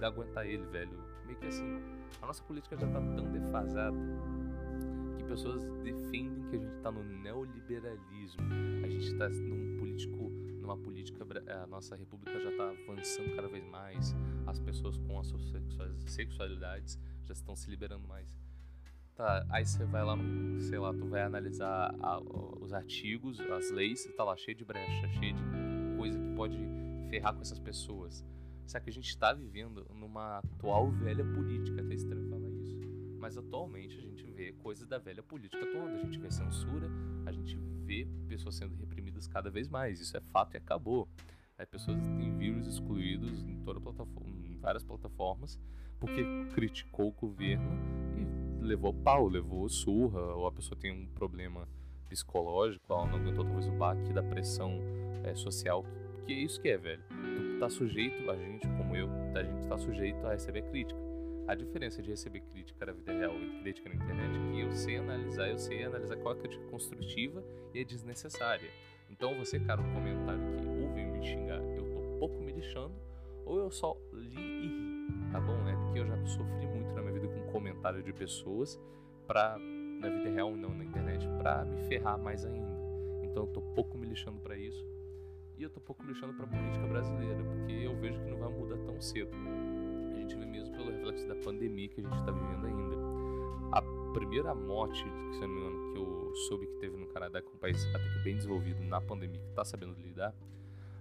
aguentar 0.00 0.46
ele, 0.46 0.64
velho. 0.66 0.98
Meio 1.26 1.38
que 1.38 1.46
assim, 1.46 1.78
a 2.22 2.26
nossa 2.26 2.42
política 2.42 2.74
já 2.76 2.86
tá 2.86 3.00
tão 3.00 3.30
defasada 3.30 3.96
que 5.18 5.24
pessoas 5.24 5.62
defendem 5.82 6.42
que 6.48 6.56
a 6.56 6.58
gente 6.58 6.80
tá 6.82 6.90
no 6.90 7.04
neoliberalismo. 7.04 8.42
A 8.82 8.88
gente 8.88 9.14
tá 9.16 9.28
num 9.28 9.76
político, 9.78 10.30
numa 10.60 10.76
política. 10.76 11.26
A 11.62 11.66
nossa 11.66 11.94
república 11.96 12.40
já 12.40 12.56
tá 12.56 12.70
avançando 12.70 13.36
cada 13.36 13.48
vez 13.48 13.64
mais. 13.66 14.16
As 14.46 14.58
pessoas 14.58 14.96
com 14.96 15.20
as 15.20 15.26
suas 15.26 15.42
sexualidades 16.06 16.98
já 17.24 17.34
estão 17.34 17.54
se 17.54 17.68
liberando 17.68 18.08
mais. 18.08 18.42
Tá, 19.14 19.46
aí 19.50 19.64
você 19.64 19.84
vai 19.84 20.02
lá 20.02 20.16
no, 20.16 20.60
sei 20.60 20.78
lá, 20.78 20.92
tu 20.92 21.06
vai 21.06 21.22
analisar 21.22 21.94
a, 22.00 22.20
os 22.60 22.72
artigos, 22.72 23.38
as 23.38 23.70
leis, 23.70 24.04
tá 24.16 24.24
lá 24.24 24.36
cheio 24.36 24.56
de 24.56 24.64
brecha, 24.64 25.08
cheio 25.20 25.34
de 25.34 25.96
coisa 25.96 26.18
que 26.18 26.34
pode 26.34 26.83
ferrar 27.14 27.34
com 27.34 27.42
essas 27.42 27.60
pessoas. 27.60 28.24
Só 28.66 28.80
que 28.80 28.90
a 28.90 28.92
gente 28.92 29.08
está 29.08 29.32
vivendo 29.32 29.86
numa 29.94 30.38
atual 30.38 30.90
velha 30.90 31.24
política, 31.24 31.80
até 31.80 31.94
estranho 31.94 32.28
falar 32.28 32.50
isso. 32.50 32.76
Mas 33.18 33.36
atualmente 33.36 33.96
a 33.98 34.00
gente 34.00 34.24
vê 34.30 34.52
coisas 34.52 34.86
da 34.86 34.98
velha 34.98 35.22
política 35.22 35.62
atuando, 35.62 35.96
a 35.96 36.02
gente 36.02 36.18
vê 36.18 36.30
censura, 36.30 36.90
a 37.24 37.32
gente 37.32 37.56
vê 37.84 38.08
pessoas 38.26 38.56
sendo 38.56 38.74
reprimidas 38.74 39.28
cada 39.28 39.50
vez 39.50 39.68
mais. 39.68 40.00
Isso 40.00 40.16
é 40.16 40.20
fato 40.20 40.54
e 40.54 40.56
acabou. 40.56 41.08
Aí 41.56 41.66
pessoas 41.66 41.96
têm 42.18 42.36
vírus 42.36 42.66
excluídos 42.66 43.44
em 43.44 43.60
toda 43.60 43.80
plataforma, 43.80 44.46
em 44.46 44.56
várias 44.56 44.82
plataformas 44.82 45.58
porque 46.04 46.22
criticou 46.54 47.08
o 47.08 47.12
governo 47.12 47.70
e 48.16 48.64
levou 48.64 48.92
pau, 48.92 49.26
levou 49.26 49.68
surra, 49.68 50.20
ou 50.20 50.46
a 50.46 50.52
pessoa 50.52 50.78
tem 50.78 50.92
um 50.92 51.06
problema 51.06 51.66
psicológico, 52.08 52.84
ela 52.92 53.06
não 53.06 53.16
aguentou 53.16 53.44
talvez 53.44 53.66
o 53.66 53.72
baque 53.72 54.12
da 54.12 54.22
pressão 54.22 54.80
é, 55.24 55.34
social, 55.34 55.84
que 56.24 56.32
é 56.32 56.36
isso 56.36 56.60
que 56.60 56.68
é, 56.68 56.76
velho. 56.76 57.02
Tu 57.08 57.58
tá 57.58 57.68
sujeito, 57.68 58.30
a 58.30 58.36
gente, 58.36 58.66
como 58.66 58.96
eu, 58.96 59.08
a 59.34 59.42
gente 59.42 59.66
tá 59.68 59.78
sujeito 59.78 60.26
a 60.26 60.32
receber 60.32 60.62
crítica. 60.62 60.98
A 61.46 61.54
diferença 61.54 62.02
de 62.02 62.10
receber 62.10 62.40
crítica 62.40 62.86
na 62.86 62.92
vida 62.92 63.12
real 63.12 63.34
e 63.34 63.60
crítica 63.60 63.88
na 63.90 63.96
internet 63.96 64.34
é 64.34 64.52
que 64.52 64.60
eu 64.60 64.72
sei 64.72 64.96
analisar, 64.96 65.48
eu 65.48 65.58
sei 65.58 65.84
analisar 65.84 66.16
qual 66.16 66.34
é 66.34 66.38
a 66.38 66.40
crítica 66.40 66.64
construtiva 66.70 67.44
e 67.74 67.80
é 67.80 67.84
desnecessária. 67.84 68.70
Então 69.10 69.34
você, 69.34 69.60
cara, 69.60 69.80
um 69.80 69.92
comentário 69.92 70.40
que 70.56 70.66
ouve 70.66 71.04
me 71.04 71.22
xingar, 71.22 71.62
eu 71.76 71.84
tô 71.92 72.18
pouco 72.18 72.40
me 72.40 72.52
lixando, 72.52 72.94
ou 73.44 73.58
eu 73.58 73.70
só 73.70 73.96
li 74.12 74.34
e 74.34 74.68
ri, 74.68 75.30
tá 75.30 75.40
bom? 75.40 75.68
É 75.68 75.76
porque 75.76 75.98
eu 75.98 76.06
já 76.06 76.26
sofri 76.26 76.66
muito 76.66 76.92
na 76.94 77.02
minha 77.02 77.12
vida 77.12 77.28
com 77.28 77.52
comentário 77.52 78.02
de 78.02 78.12
pessoas 78.12 78.80
pra, 79.26 79.58
na 79.58 80.08
vida 80.08 80.30
real, 80.30 80.56
não 80.56 80.70
na 80.70 80.84
internet, 80.84 81.28
pra 81.38 81.64
me 81.64 81.76
ferrar 81.88 82.18
mais 82.18 82.44
ainda. 82.46 82.72
Então 83.22 83.44
eu 83.44 83.48
tô 83.48 83.60
pouco 83.60 83.98
me 83.98 84.06
lixando 84.06 84.40
para 84.40 84.56
isso. 84.56 84.93
E 85.56 85.62
eu 85.62 85.70
tô 85.70 85.80
pouco 85.80 86.02
me 86.02 86.12
lixando 86.12 86.34
pra 86.34 86.46
política 86.46 86.86
brasileira, 86.86 87.42
porque 87.44 87.72
eu 87.72 87.96
vejo 87.96 88.20
que 88.20 88.30
não 88.30 88.38
vai 88.38 88.48
mudar 88.48 88.76
tão 88.78 89.00
cedo. 89.00 89.30
A 90.12 90.18
gente 90.18 90.34
vê 90.36 90.44
mesmo 90.44 90.74
pelo 90.74 90.90
reflexo 90.90 91.28
da 91.28 91.36
pandemia 91.36 91.88
que 91.88 92.00
a 92.00 92.04
gente 92.04 92.24
tá 92.24 92.32
vivendo 92.32 92.66
ainda. 92.66 92.96
A 93.70 93.82
primeira 94.12 94.54
morte, 94.54 95.04
se 95.32 95.42
eu 95.42 95.48
não 95.48 95.54
me 95.54 95.60
engano, 95.60 95.92
que 95.92 95.98
eu 95.98 96.34
soube 96.48 96.66
que 96.66 96.76
teve 96.78 96.96
no 96.96 97.06
Canadá, 97.06 97.40
que 97.40 97.48
é 97.48 97.50
um 97.52 97.58
país 97.58 97.84
até 97.94 98.08
que 98.08 98.24
bem 98.24 98.36
desenvolvido 98.36 98.82
na 98.82 99.00
pandemia, 99.00 99.40
que 99.40 99.54
tá 99.54 99.64
sabendo 99.64 99.94
lidar, 100.00 100.34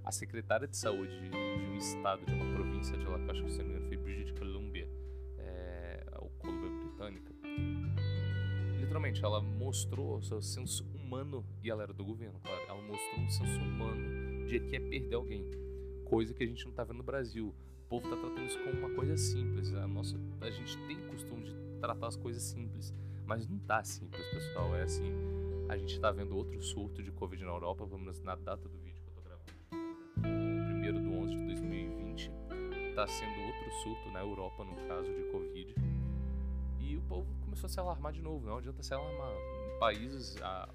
a 0.03 0.11
secretária 0.11 0.67
de 0.67 0.77
saúde 0.77 1.17
de 1.29 1.35
um 1.35 1.75
estado, 1.75 2.23
de 2.25 2.33
uma 2.33 2.53
província 2.53 2.95
de 2.97 3.05
lá, 3.05 3.17
que 3.17 3.25
eu 3.25 3.31
acho 3.31 3.43
que 3.43 3.51
se 3.51 3.57
não 3.59 3.65
me 3.65 3.71
engano 3.71 3.87
foi 3.87 3.97
British 3.97 4.31
Columbia, 4.37 4.87
é, 5.37 6.03
ou 6.19 6.29
Colômbia 6.37 6.69
Britânica, 6.69 7.33
literalmente 8.79 9.23
ela 9.23 9.41
mostrou 9.41 10.17
o 10.17 10.21
seu 10.21 10.41
senso 10.41 10.85
humano, 10.93 11.45
e 11.63 11.69
ela 11.69 11.83
era 11.83 11.93
do 11.93 12.03
governo, 12.03 12.39
claro, 12.43 12.61
ela 12.67 12.81
mostrou 12.81 13.19
um 13.19 13.29
senso 13.29 13.59
humano 13.59 14.22
de 14.45 14.59
que 14.59 14.75
é 14.75 14.79
perder 14.79 15.15
alguém, 15.15 15.49
coisa 16.05 16.33
que 16.33 16.43
a 16.43 16.47
gente 16.47 16.65
não 16.65 16.73
tá 16.73 16.83
vendo 16.83 16.97
no 16.97 17.03
Brasil. 17.03 17.53
O 17.85 17.89
povo 17.89 18.09
tá 18.09 18.15
tratando 18.15 18.45
isso 18.45 18.59
como 18.63 18.79
uma 18.79 18.89
coisa 18.95 19.15
simples. 19.17 19.73
A, 19.73 19.87
nossa, 19.87 20.19
a 20.41 20.49
gente 20.49 20.77
tem 20.87 20.97
costume 21.07 21.43
de 21.43 21.53
tratar 21.79 22.07
as 22.07 22.15
coisas 22.15 22.41
simples, 22.41 22.93
mas 23.25 23.47
não 23.47 23.59
tá 23.59 23.83
simples, 23.83 24.25
pessoal. 24.31 24.75
É 24.75 24.83
assim, 24.83 25.11
a 25.69 25.77
gente 25.77 25.99
tá 25.99 26.11
vendo 26.11 26.35
outro 26.35 26.61
surto 26.61 27.03
de 27.03 27.11
Covid 27.11 27.43
na 27.43 27.51
Europa, 27.51 27.85
pelo 27.85 27.99
menos 27.99 28.19
na 28.21 28.35
data 28.35 28.67
do 28.67 28.77
vídeo 28.77 28.93
primeiro 30.83 30.99
do 30.99 31.17
11 31.17 31.35
de 31.35 31.45
2020 31.45 32.31
está 32.89 33.07
sendo 33.07 33.41
outro 33.47 33.71
surto 33.83 34.11
na 34.11 34.19
Europa 34.19 34.65
no 34.65 34.75
caso 34.85 35.13
de 35.13 35.23
Covid 35.31 35.75
e 36.81 36.97
o 36.97 37.01
povo 37.03 37.33
começou 37.39 37.67
a 37.67 37.69
se 37.69 37.79
alarmar 37.79 38.11
de 38.11 38.21
novo 38.21 38.45
não 38.45 38.57
adianta 38.57 38.83
se 38.83 38.93
alarmar 38.93 39.31
em 39.31 39.79
países 39.79 40.35
ah, 40.41 40.67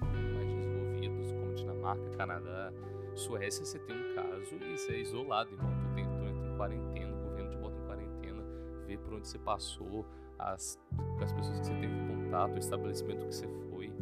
mais 0.00 0.48
desenvolvidos 0.54 1.32
como 1.32 1.54
Dinamarca 1.54 2.16
Canadá 2.16 2.72
Suécia 3.14 3.64
você 3.64 3.78
tem 3.78 3.96
um 3.96 4.14
caso 4.14 4.54
e 4.54 4.78
você 4.78 4.92
é 4.92 5.00
isolado 5.00 5.52
irmão 5.52 5.70
tu, 5.80 5.94
tem, 5.94 6.04
tu 6.04 6.24
entra 6.26 6.48
em 6.48 6.56
quarentena 6.56 7.14
o 7.14 7.28
governo 7.28 7.50
te 7.50 7.56
bota 7.56 7.78
em 7.78 7.86
quarentena 7.86 8.44
vê 8.86 8.96
por 8.96 9.14
onde 9.14 9.28
você 9.28 9.38
passou 9.38 10.06
as, 10.38 10.78
as 11.20 11.32
pessoas 11.32 11.58
que 11.60 11.66
você 11.66 11.74
teve 11.74 11.94
contato 12.08 12.54
o 12.54 12.58
estabelecimento 12.58 13.26
que 13.26 13.34
você 13.34 13.48
foi 13.70 13.92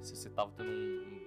se 0.00 0.16
você 0.16 0.28
estava 0.28 0.50
tendo 0.56 0.70
um, 0.70 1.20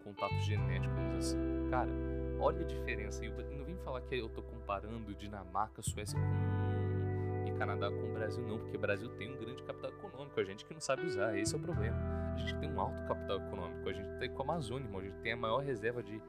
um 0.00 0.04
contato 0.04 0.34
genético 0.40 0.94
vamos 0.94 1.18
dizer 1.18 1.36
assim 1.36 1.70
cara 1.70 2.22
olha 2.42 2.60
a 2.60 2.64
diferença. 2.64 3.24
E 3.24 3.30
não 3.30 3.64
vem 3.64 3.76
falar 3.78 4.00
que 4.02 4.16
eu 4.16 4.26
estou 4.26 4.42
comparando 4.42 5.14
Dinamarca, 5.14 5.80
Suécia 5.80 6.18
com, 6.18 7.48
e 7.48 7.52
Canadá 7.56 7.88
com 7.88 8.10
o 8.10 8.12
Brasil, 8.12 8.42
não, 8.46 8.58
porque 8.58 8.76
o 8.76 8.80
Brasil 8.80 9.08
tem 9.16 9.32
um 9.32 9.38
grande 9.38 9.62
capital 9.62 9.90
econômico, 9.90 10.38
a 10.38 10.44
gente 10.44 10.64
que 10.64 10.74
não 10.74 10.80
sabe 10.80 11.06
usar, 11.06 11.38
esse 11.38 11.54
é 11.54 11.58
o 11.58 11.60
problema. 11.60 11.96
A 12.34 12.38
gente 12.38 12.58
tem 12.58 12.70
um 12.70 12.80
alto 12.80 13.02
capital 13.06 13.38
econômico, 13.38 13.88
a 13.88 13.92
gente 13.92 14.18
tem 14.18 14.30
com 14.30 14.42
a 14.42 14.44
Amazônia, 14.44 14.86
irmão, 14.86 15.00
a 15.00 15.04
gente 15.04 15.18
tem 15.18 15.32
a 15.32 15.36
maior 15.36 15.58
reserva 15.58 16.02
de 16.02 16.20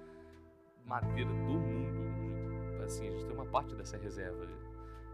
madeira 0.86 1.30
do 1.30 1.36
mundo. 1.36 2.84
Assim, 2.84 3.08
a 3.08 3.12
gente 3.12 3.26
tem 3.26 3.34
uma 3.34 3.46
parte 3.46 3.76
dessa 3.76 3.98
reserva, 3.98 4.48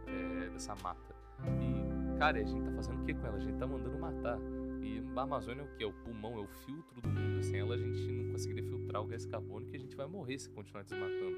é, 0.08 0.50
dessa 0.50 0.76
mata. 0.76 1.16
E, 1.46 2.18
cara, 2.18 2.40
a 2.40 2.44
gente 2.44 2.64
tá 2.64 2.72
fazendo 2.72 3.02
o 3.02 3.06
que 3.06 3.14
com 3.14 3.28
ela? 3.28 3.38
A 3.38 3.40
gente 3.40 3.58
tá 3.58 3.68
mandando 3.68 3.98
matar. 4.00 4.40
E 4.82 5.04
a 5.16 5.22
Amazônia 5.22 5.62
é 5.62 5.66
o 5.66 5.68
que? 5.76 5.84
É 5.84 5.88
o 5.88 5.94
pulmão, 5.94 6.38
é 6.38 6.42
o 6.42 6.48
filtro 6.48 7.02
do 7.02 7.08
mundo. 7.08 7.44
Sem 7.44 7.60
ela 7.60 7.76
a 7.76 7.78
gente 7.78 8.12
não 8.12 8.32
conseguiria 8.32 8.64
filtrar 8.64 9.02
o 9.02 9.06
gás 9.06 9.26
carbônico 9.26 9.74
e 9.74 9.78
a 9.78 9.80
gente 9.80 9.96
vai 9.96 10.08
morrer 10.08 10.40
se 10.40 10.50
continuar 10.50 10.84
desmatando. 10.84 11.38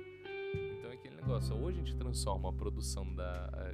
Então 0.78 0.92
é 0.92 0.94
aquele 0.94 1.16
negócio, 1.16 1.56
ou 1.56 1.68
a 1.68 1.72
gente 1.72 1.96
transforma 1.96 2.50
a 2.50 2.54
produção 2.54 3.14
da, 3.14 3.74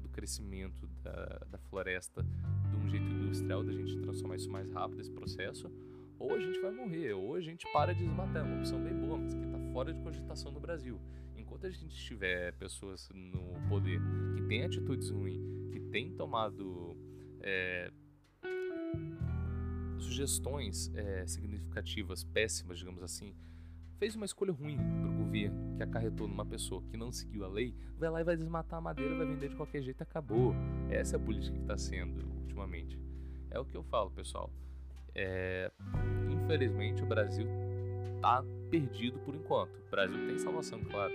do 0.00 0.08
crescimento 0.08 0.86
da, 1.02 1.40
da 1.50 1.58
floresta 1.58 2.22
de 2.22 2.76
um 2.76 2.88
jeito 2.88 3.06
industrial, 3.06 3.62
da 3.62 3.72
gente 3.72 3.98
transformar 4.00 4.36
isso 4.36 4.50
mais 4.50 4.70
rápido, 4.70 5.00
esse 5.00 5.10
processo, 5.10 5.70
ou 6.18 6.34
a 6.34 6.38
gente 6.38 6.60
vai 6.60 6.70
morrer, 6.70 7.12
ou 7.12 7.34
a 7.34 7.40
gente 7.40 7.66
para 7.72 7.92
de 7.92 8.04
desmatar. 8.04 8.36
É 8.36 8.42
uma 8.42 8.58
opção 8.58 8.80
bem 8.82 8.94
boa, 8.94 9.18
mas 9.18 9.34
que 9.34 9.46
fora 9.74 9.92
de 9.92 10.00
cogitação 10.00 10.52
no 10.52 10.60
Brasil. 10.60 11.00
Enquanto 11.36 11.66
a 11.66 11.70
gente 11.70 11.96
tiver 11.96 12.52
pessoas 12.52 13.10
no 13.12 13.68
poder 13.68 14.00
que 14.36 14.42
têm 14.42 14.62
atitudes 14.62 15.10
ruins, 15.10 15.42
que 15.72 15.80
têm 15.80 16.12
tomado 16.12 16.96
é, 17.40 17.90
sugestões 19.98 20.92
é, 20.94 21.26
significativas, 21.26 22.22
péssimas, 22.22 22.78
digamos 22.78 23.02
assim, 23.02 23.34
fez 23.98 24.14
uma 24.14 24.24
escolha 24.24 24.52
ruim 24.52 24.76
para 24.76 25.10
o 25.10 25.16
governo, 25.24 25.76
que 25.76 25.82
acarretou 25.82 26.28
numa 26.28 26.46
pessoa 26.46 26.80
que 26.84 26.96
não 26.96 27.10
seguiu 27.10 27.44
a 27.44 27.48
lei, 27.48 27.74
vai 27.98 28.10
lá 28.10 28.20
e 28.20 28.24
vai 28.24 28.36
desmatar 28.36 28.78
a 28.78 28.80
madeira, 28.80 29.16
vai 29.16 29.26
vender 29.26 29.48
de 29.48 29.56
qualquer 29.56 29.82
jeito, 29.82 30.00
acabou. 30.02 30.54
Essa 30.88 31.16
é 31.16 31.18
a 31.18 31.20
política 31.20 31.56
que 31.56 31.62
está 31.62 31.76
sendo 31.76 32.24
ultimamente. 32.42 32.96
É 33.50 33.58
o 33.58 33.64
que 33.64 33.76
eu 33.76 33.82
falo, 33.82 34.08
pessoal. 34.12 34.52
É, 35.16 35.72
infelizmente, 36.30 37.02
o 37.02 37.06
Brasil 37.06 37.63
está 38.24 38.42
perdido 38.70 39.18
por 39.20 39.34
enquanto. 39.34 39.76
O 39.86 39.90
Brasil 39.90 40.26
tem 40.26 40.38
salvação, 40.38 40.82
claro. 40.84 41.12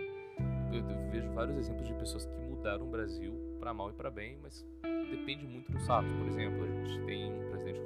Eu, 0.71 0.87
eu 0.87 1.11
vejo 1.11 1.27
vários 1.31 1.57
exemplos 1.57 1.87
de 1.87 1.93
pessoas 1.95 2.25
que 2.25 2.37
mudaram 2.37 2.85
o 2.85 2.89
Brasil 2.89 3.33
para 3.59 3.73
mal 3.73 3.89
e 3.89 3.93
para 3.93 4.11
bem, 4.11 4.37
mas 4.41 4.65
depende 5.09 5.47
muito 5.47 5.71
do 5.71 5.79
fato. 5.79 6.07
Por 6.07 6.27
exemplo, 6.27 6.63
a 6.63 6.67
gente 6.67 7.05
tem 7.05 7.33
um 7.33 7.49
presidente 7.49 7.79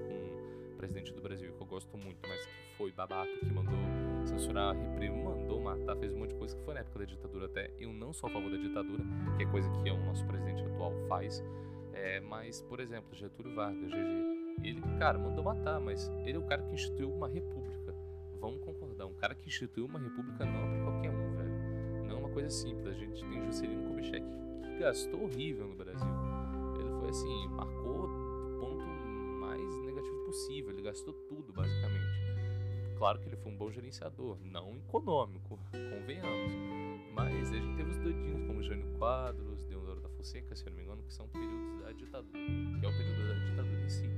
presidente 0.77 1.13
do 1.13 1.21
Brasil, 1.21 1.53
que 1.53 1.61
eu 1.61 1.65
gosto 1.65 1.97
muito, 1.97 2.19
mas 2.27 2.45
que 2.45 2.77
foi 2.77 2.91
babaca, 2.91 3.31
que 3.39 3.45
mandou 3.45 3.77
censurar, 4.25 4.75
reprimir, 4.75 5.23
mandou 5.23 5.61
matar, 5.61 5.95
fez 5.95 6.13
um 6.13 6.17
monte 6.17 6.31
de 6.31 6.35
coisa 6.35 6.57
que 6.57 6.61
foi 6.65 6.73
na 6.73 6.81
época 6.81 6.99
da 6.99 7.05
ditadura 7.05 7.45
até. 7.45 7.71
Eu 7.79 7.93
não 7.93 8.11
sou 8.11 8.29
a 8.29 8.33
favor 8.33 8.51
da 8.51 8.57
ditadura, 8.57 9.01
que 9.37 9.43
é 9.43 9.45
coisa 9.45 9.69
que 9.69 9.89
o 9.89 9.97
nosso 10.03 10.25
presidente 10.25 10.61
atual 10.65 10.91
faz. 11.07 11.41
É, 11.93 12.19
mas, 12.19 12.61
por 12.63 12.81
exemplo, 12.81 13.15
Getúlio 13.15 13.55
Vargas, 13.55 13.89
GG, 13.89 14.43
ele, 14.61 14.81
cara, 14.99 15.17
mandou 15.17 15.41
matar, 15.41 15.79
mas 15.79 16.11
ele 16.25 16.33
é 16.33 16.39
o 16.39 16.43
cara 16.43 16.61
que 16.63 16.73
instituiu 16.73 17.09
uma 17.09 17.29
república. 17.29 17.82
Cara 19.23 19.35
que 19.35 19.47
instituiu 19.47 19.85
uma 19.85 19.99
república 19.99 20.43
não 20.43 20.59
é 20.59 20.67
pra 20.67 20.83
qualquer 20.83 21.09
um, 21.09 21.35
velho. 21.37 22.03
Não 22.07 22.17
é 22.17 22.19
uma 22.19 22.29
coisa 22.29 22.49
simples. 22.49 22.87
A 22.87 22.93
gente 22.93 23.25
tem 23.25 23.45
Juscelino 23.45 23.87
Kubitschek, 23.87 24.25
que 24.61 24.79
gastou 24.79 25.23
horrível 25.23 25.65
no 25.65 25.75
Brasil. 25.75 26.13
Ele 26.77 26.89
foi 26.99 27.07
assim, 27.07 27.47
marcou 27.47 27.83
possível, 30.33 30.71
ele 30.71 30.81
gastou 30.81 31.13
tudo 31.13 31.53
basicamente. 31.53 32.23
Claro 32.97 33.19
que 33.19 33.29
ele 33.29 33.35
foi 33.37 33.51
um 33.51 33.55
bom 33.55 33.71
gerenciador, 33.71 34.37
não 34.43 34.75
econômico, 34.77 35.59
convenhamos. 35.71 36.51
Mas 37.13 37.51
a 37.51 37.55
gente 37.55 37.75
teve 37.75 37.91
os 37.91 37.97
doidinhos 37.97 38.47
como 38.47 38.63
Jânio 38.63 38.87
Quadros, 38.97 39.63
Deodoro 39.65 40.01
da 40.01 40.09
Fonseca, 40.09 40.55
se 40.55 40.65
eu 40.65 40.71
não 40.71 40.77
me 40.77 40.83
engano, 40.83 41.03
que 41.03 41.13
são 41.13 41.27
períodos 41.27 41.81
da 41.81 41.91
ditadura, 41.91 42.39
que 42.79 42.85
é 42.85 42.89
o 42.89 42.97
período 42.97 43.27
da 43.27 43.45
ditadura 43.45 43.81
em 43.83 43.89
si, 43.89 44.09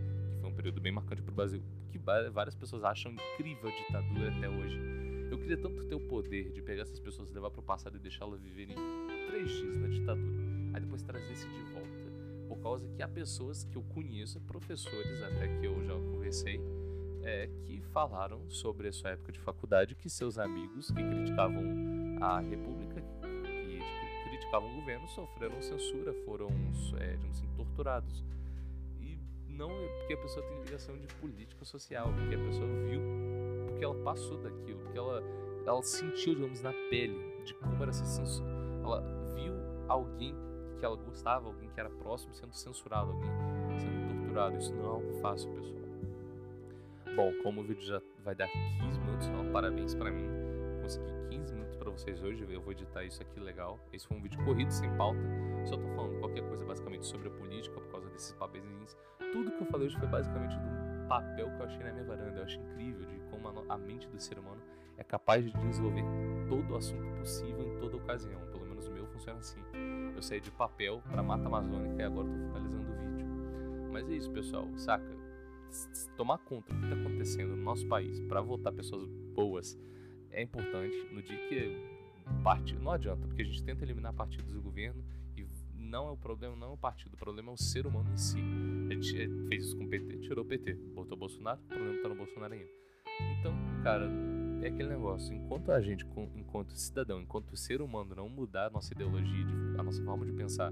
período 0.55 0.81
bem 0.81 0.91
marcante 0.91 1.21
para 1.21 1.31
o 1.31 1.35
Brasil, 1.35 1.61
que 1.91 1.97
várias 1.97 2.55
pessoas 2.55 2.83
acham 2.83 3.11
incrível 3.11 3.69
a 3.69 3.71
ditadura 3.71 4.29
até 4.35 4.49
hoje. 4.49 4.79
Eu 5.29 5.37
queria 5.37 5.57
tanto 5.57 5.83
ter 5.85 5.95
o 5.95 5.99
poder 5.99 6.51
de 6.51 6.61
pegar 6.61 6.83
essas 6.83 6.99
pessoas, 6.99 7.31
levar 7.31 7.49
para 7.49 7.59
o 7.59 7.63
passado 7.63 7.97
e 7.97 7.99
deixá-las 7.99 8.41
viverem 8.41 8.75
três 9.27 9.49
dias 9.49 9.77
na 9.77 9.87
ditadura, 9.87 10.43
aí 10.73 10.81
depois 10.81 11.01
trazer 11.03 11.31
esse 11.31 11.47
de 11.47 11.61
volta 11.73 12.05
por 12.47 12.57
causa 12.59 12.87
que 12.87 13.01
há 13.01 13.07
pessoas 13.07 13.63
que 13.63 13.75
eu 13.75 13.83
conheço, 13.83 14.39
professores 14.41 15.21
até 15.23 15.47
que 15.59 15.65
eu 15.65 15.83
já 15.83 15.93
conversei, 15.93 16.59
é, 17.23 17.49
que 17.63 17.81
falaram 17.91 18.39
sobre 18.49 18.87
a 18.87 18.93
sua 18.93 19.11
época 19.11 19.31
de 19.31 19.39
faculdade 19.39 19.95
que 19.95 20.09
seus 20.09 20.37
amigos 20.37 20.91
que 20.91 21.03
criticavam 21.03 21.63
a 22.21 22.39
República, 22.39 23.01
que 23.01 24.29
criticavam 24.29 24.71
o 24.71 24.75
governo, 24.75 25.07
sofreram 25.07 25.61
censura, 25.61 26.13
foram, 26.25 26.47
é, 26.99 27.13
digamos 27.13 27.37
assim, 27.37 27.47
torturados. 27.55 28.23
Não 29.57 29.71
é 29.71 29.87
porque 29.87 30.13
a 30.13 30.17
pessoa 30.17 30.45
tem 30.45 30.61
ligação 30.63 30.97
de 30.97 31.07
política 31.15 31.63
social, 31.63 32.11
porque 32.13 32.35
a 32.35 32.39
pessoa 32.39 32.67
viu, 32.87 33.01
porque 33.67 33.85
ela 33.85 33.95
passou 34.03 34.37
daquilo, 34.37 34.79
porque 34.79 34.97
ela, 34.97 35.23
ela 35.65 35.81
sentiu, 35.81 36.35
digamos, 36.35 36.61
na 36.61 36.73
pele 36.89 37.41
de 37.45 37.53
como 37.55 37.81
era 37.81 37.93
ser 37.93 38.05
censura. 38.05 38.49
Ela 38.83 39.01
viu 39.33 39.53
alguém 39.87 40.35
que 40.77 40.85
ela 40.85 40.97
gostava, 40.97 41.47
alguém 41.47 41.69
que 41.69 41.79
era 41.79 41.89
próximo 41.89 42.33
sendo 42.33 42.53
censurado, 42.53 43.11
alguém 43.11 43.29
sendo 43.79 44.19
torturado. 44.19 44.57
Isso 44.57 44.73
não 44.73 44.83
é 44.83 44.87
algo 44.87 45.13
fácil, 45.21 45.49
pessoal. 45.53 45.85
Bom, 47.15 47.31
como 47.41 47.61
o 47.61 47.63
vídeo 47.63 47.85
já 47.85 48.01
vai 48.25 48.35
dar 48.35 48.49
15 48.49 48.99
minutos, 48.99 49.27
então, 49.27 49.51
parabéns 49.53 49.95
para 49.95 50.11
mim. 50.11 50.27
Consegui 50.81 51.05
15 51.29 51.53
minutos 51.53 51.74
vocês 51.95 52.21
hoje, 52.21 52.45
eu 52.49 52.61
vou 52.61 52.73
editar 52.73 53.05
isso 53.05 53.21
aqui 53.21 53.39
legal. 53.39 53.79
Esse 53.93 54.05
foi 54.05 54.17
um 54.17 54.21
vídeo 54.21 54.43
corrido, 54.43 54.69
sem 54.69 54.93
pauta. 54.97 55.19
Só 55.63 55.77
tô 55.77 55.87
falando 55.95 56.19
qualquer 56.19 56.45
coisa 56.45 56.65
basicamente 56.65 57.05
sobre 57.05 57.29
a 57.29 57.31
política 57.31 57.79
por 57.79 57.89
causa 57.89 58.09
desses 58.09 58.33
papeizinhos. 58.33 58.97
Tudo 59.31 59.51
que 59.51 59.61
eu 59.61 59.65
falei 59.67 59.87
hoje 59.87 59.97
foi 59.97 60.07
basicamente 60.07 60.57
do 60.57 61.07
papel 61.07 61.49
que 61.55 61.61
eu 61.61 61.65
achei 61.65 61.83
na 61.85 61.93
minha 61.93 62.03
varanda. 62.03 62.39
Eu 62.39 62.43
acho 62.43 62.59
incrível 62.59 63.05
de 63.05 63.17
como 63.31 63.47
a 63.47 63.77
mente 63.77 64.09
do 64.09 64.19
ser 64.19 64.37
humano 64.37 64.61
é 64.97 65.03
capaz 65.05 65.45
de 65.45 65.51
desenvolver 65.51 66.03
todo 66.49 66.73
o 66.73 66.75
assunto 66.75 67.17
possível 67.17 67.65
em 67.65 67.79
toda 67.79 67.95
ocasião. 67.95 68.41
Pelo 68.51 68.65
menos 68.65 68.87
o 68.87 68.91
meu 68.91 69.07
funciona 69.07 69.39
assim. 69.39 69.61
Eu 70.13 70.21
saí 70.21 70.41
de 70.41 70.51
papel 70.51 71.01
para 71.09 71.23
mata 71.23 71.47
amazônica 71.47 71.95
e 71.95 72.03
agora 72.03 72.27
estou 72.27 72.47
finalizando 72.47 72.91
o 72.91 72.95
vídeo. 72.97 73.25
Mas 73.93 74.09
é 74.09 74.13
isso, 74.15 74.29
pessoal, 74.31 74.67
saca? 74.75 75.15
Tomar 76.17 76.39
conta 76.39 76.73
do 76.73 76.79
que 76.79 76.85
está 76.87 76.99
acontecendo 76.99 77.55
no 77.55 77.63
nosso 77.63 77.87
país 77.87 78.19
para 78.19 78.41
votar 78.41 78.73
pessoas 78.73 79.05
boas 79.33 79.77
é 80.35 80.41
importante. 80.41 80.95
No 81.11 81.21
dia 81.21 81.37
que 81.47 81.95
partido. 82.43 82.81
Não 82.81 82.91
adianta, 82.91 83.27
porque 83.27 83.41
a 83.41 83.45
gente 83.45 83.63
tenta 83.63 83.83
eliminar 83.83 84.13
partidos 84.13 84.51
do 84.53 84.61
governo 84.61 85.03
e 85.35 85.45
não 85.73 86.07
é 86.07 86.11
o 86.11 86.17
problema, 86.17 86.55
não 86.55 86.69
é 86.69 86.71
o 86.71 86.77
partido, 86.77 87.13
o 87.13 87.17
problema 87.17 87.51
é 87.51 87.53
o 87.53 87.57
ser 87.57 87.85
humano 87.85 88.11
em 88.11 88.17
si. 88.17 88.39
A 88.89 88.93
gente 88.93 89.21
eh, 89.21 89.27
fez 89.47 89.65
isso 89.65 89.77
com 89.77 89.85
o 89.85 89.89
PT, 89.89 90.19
tirou 90.19 90.43
o 90.43 90.47
PT, 90.47 90.73
botou 90.93 91.15
o 91.15 91.19
Bolsonaro, 91.19 91.59
o 91.61 91.67
problema 91.67 92.01
tá 92.01 92.09
no 92.09 92.15
Bolsonaro 92.15 92.53
ainda. 92.53 92.69
Então, 93.39 93.53
cara, 93.83 94.09
é 94.61 94.67
aquele 94.67 94.89
negócio, 94.89 95.33
enquanto 95.33 95.71
a 95.71 95.79
gente, 95.79 96.05
enquanto 96.35 96.71
cidadão, 96.71 97.21
enquanto 97.21 97.55
ser 97.55 97.81
humano 97.81 98.15
não 98.15 98.27
mudar 98.27 98.67
a 98.67 98.69
nossa 98.69 98.93
ideologia, 98.93 99.45
a 99.77 99.83
nossa 99.83 100.03
forma 100.03 100.25
de 100.25 100.33
pensar, 100.33 100.71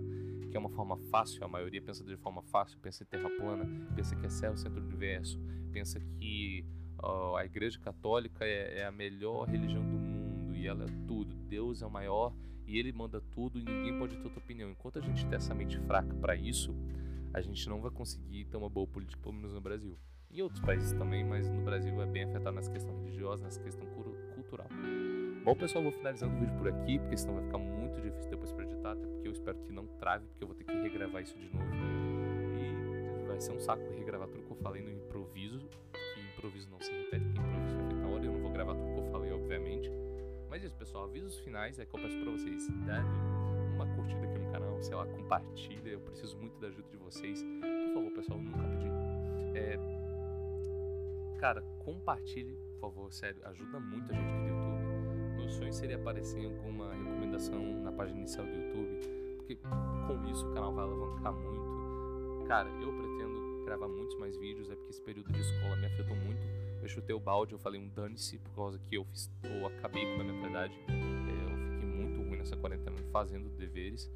que 0.49 0.57
é 0.57 0.59
uma 0.59 0.69
forma 0.69 0.97
fácil, 1.09 1.43
a 1.43 1.47
maioria 1.47 1.81
pensa 1.81 2.03
de 2.03 2.17
forma 2.17 2.41
fácil, 2.43 2.77
pensa 2.79 3.03
em 3.03 3.07
terra 3.07 3.29
plana, 3.37 3.65
pensa 3.95 4.15
que 4.15 4.25
é 4.25 4.49
o 4.49 4.57
centro 4.57 4.81
do 4.81 4.87
universo, 4.87 5.39
pensa 5.71 5.99
que 5.99 6.65
a 6.99 7.45
igreja 7.45 7.79
católica 7.79 8.45
é, 8.45 8.79
é 8.79 8.85
a 8.85 8.91
melhor 8.91 9.47
religião 9.47 9.83
do 9.83 9.97
mundo 9.97 10.55
e 10.55 10.67
ela 10.67 10.83
é 10.83 11.07
tudo, 11.07 11.35
Deus 11.35 11.81
é 11.81 11.85
o 11.85 11.91
maior 11.91 12.33
e 12.65 12.79
ele 12.79 12.91
manda 12.91 13.21
tudo 13.31 13.59
e 13.59 13.63
ninguém 13.63 13.97
pode 13.97 14.17
ter 14.17 14.23
outra 14.23 14.39
opinião. 14.39 14.69
Enquanto 14.69 14.99
a 14.99 15.01
gente 15.01 15.25
tem 15.25 15.35
essa 15.35 15.53
mente 15.53 15.77
fraca 15.79 16.13
para 16.15 16.35
isso, 16.35 16.73
a 17.33 17.41
gente 17.41 17.67
não 17.67 17.81
vai 17.81 17.91
conseguir 17.91 18.45
ter 18.45 18.57
uma 18.57 18.69
boa 18.69 18.87
política, 18.87 19.21
pelo 19.21 19.33
menos 19.33 19.53
no 19.53 19.61
Brasil. 19.61 19.97
Em 20.31 20.41
outros 20.41 20.61
países 20.61 20.93
também, 20.93 21.23
mas 21.23 21.47
no 21.49 21.61
Brasil 21.61 22.01
é 22.01 22.05
bem 22.05 22.23
afetado 22.23 22.55
nessa 22.55 22.71
questão 22.71 22.95
religiosa, 22.95 23.43
nessa 23.43 23.59
questão 23.59 23.85
cultural. 24.33 24.67
Bom, 25.43 25.55
pessoal, 25.55 25.83
vou 25.83 25.91
finalizando 25.91 26.35
o 26.35 26.39
vídeo 26.39 26.55
por 26.57 26.67
aqui, 26.67 26.97
porque 26.99 27.17
senão 27.17 27.35
vai 27.35 27.43
ficar 27.43 27.57
muito 27.57 28.01
difícil 28.01 28.31
depois 28.31 28.51
para 28.51 28.63
editar, 28.63 28.91
até 28.93 29.05
porque 29.05 29.27
eu 29.27 29.31
espero 29.31 29.57
que 29.59 29.71
não 29.71 29.85
trave, 29.85 30.25
porque 30.27 30.43
eu 30.43 30.47
vou 30.47 30.55
ter 30.55 30.63
que 30.63 30.73
regravar 30.73 31.21
isso 31.21 31.37
de 31.37 31.53
novo. 31.53 31.67
E 32.57 33.27
vai 33.27 33.39
ser 33.41 33.51
um 33.51 33.59
saco 33.59 33.83
regravar 33.95 34.27
tudo 34.27 34.43
que 34.43 34.51
eu 34.51 34.57
falei 34.57 34.81
no 34.81 34.89
improviso, 34.89 35.69
improviso 36.43 36.69
não 36.69 36.79
se 36.81 36.91
repete, 36.91 37.25
porque 37.25 37.39
improviso 37.39 37.75
foi 37.77 37.85
feito 37.87 38.01
na 38.01 38.07
hora, 38.07 38.25
eu 38.25 38.31
não 38.33 38.41
vou 38.41 38.51
gravar 38.51 38.75
tudo 38.75 38.93
que 38.93 38.99
eu 38.99 39.11
falei, 39.11 39.31
obviamente. 39.31 39.89
Mas 40.49 40.63
isso, 40.63 40.75
pessoal, 40.75 41.05
avisos 41.05 41.39
finais 41.39 41.79
é 41.79 41.85
que 41.85 41.95
eu 41.95 42.01
peço 42.01 42.17
pra 42.19 42.31
vocês 42.31 42.67
darem 42.85 43.09
uma 43.73 43.87
curtida 43.95 44.25
aqui 44.25 44.37
no 44.37 44.51
canal, 44.51 44.81
sei 44.81 44.95
lá, 44.95 45.05
compartilha, 45.07 45.89
eu 45.89 46.01
preciso 46.01 46.37
muito 46.37 46.59
da 46.59 46.67
ajuda 46.67 46.89
de 46.89 46.97
vocês. 46.97 47.41
Por 47.41 47.93
favor, 47.93 48.11
pessoal, 48.11 48.39
nunca 48.39 48.59
pedi. 48.59 48.87
É, 49.57 49.77
cara, 51.39 51.61
compartilhe, 51.79 52.55
por 52.73 52.81
favor, 52.81 53.13
sério, 53.13 53.41
ajuda 53.45 53.79
muito 53.79 54.11
a 54.11 54.15
gente 54.15 54.27
aqui 54.27 54.41
do 54.41 54.47
YouTube 54.47 54.73
meu 55.35 55.49
sonho 55.49 55.73
seria 55.73 55.97
aparecer 55.97 56.39
em 56.39 56.45
alguma 56.45 56.93
recomendação 56.93 57.81
na 57.81 57.91
página 57.91 58.19
inicial 58.19 58.45
do 58.45 58.53
YouTube, 58.53 58.99
porque 59.37 59.57
com 60.07 60.25
isso 60.29 60.47
o 60.47 60.53
canal 60.53 60.73
vai 60.73 60.85
alavancar 60.85 61.33
muito. 61.33 62.45
Cara, 62.47 62.69
eu 62.69 62.93
pretendo 62.93 63.12
gravar 63.63 63.87
muitos 63.87 64.15
mais 64.17 64.37
vídeos, 64.37 64.69
é 64.69 64.75
porque 64.75 64.91
esse 64.91 65.01
período 65.01 65.31
de 65.31 65.39
escola 65.39 65.75
me 65.75 65.85
afetou 65.85 66.15
muito. 66.15 66.41
Eu 66.81 66.87
chutei 66.87 67.15
o 67.15 67.19
balde, 67.19 67.53
eu 67.53 67.59
falei 67.59 67.79
um 67.79 67.87
dane-se 67.87 68.37
por 68.39 68.53
causa 68.53 68.79
que 68.79 68.95
eu 68.95 69.05
fiz, 69.05 69.31
ou 69.43 69.67
acabei 69.67 70.05
com 70.15 70.21
a 70.21 70.23
minha 70.23 70.41
verdade. 70.41 70.77
É, 70.87 71.51
eu 71.51 71.71
fiquei 71.71 71.87
muito 71.87 72.21
ruim 72.27 72.37
nessa 72.37 72.57
quarentena 72.57 72.97
fazendo 73.11 73.49
deveres. 73.49 74.11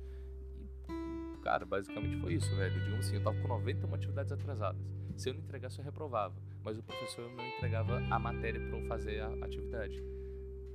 E, 0.89 1.37
cara, 1.41 1.65
basicamente 1.65 2.19
foi 2.19 2.33
isso, 2.33 2.53
velho. 2.55 2.73
Digamos 2.73 3.07
assim, 3.07 3.15
eu 3.15 3.23
tava 3.23 3.39
com 3.41 3.47
91 3.47 3.95
atividades 3.95 4.31
atrasadas. 4.31 4.81
Se 5.15 5.29
eu 5.29 5.33
não 5.33 5.41
entregasse, 5.41 5.79
eu 5.79 5.85
reprovava. 5.85 6.35
Mas 6.63 6.77
o 6.77 6.83
professor 6.83 7.29
não 7.31 7.47
entregava 7.47 7.99
a 7.99 8.19
matéria 8.19 8.59
para 8.59 8.77
eu 8.77 8.85
fazer 8.87 9.21
a 9.21 9.29
atividade. 9.45 10.03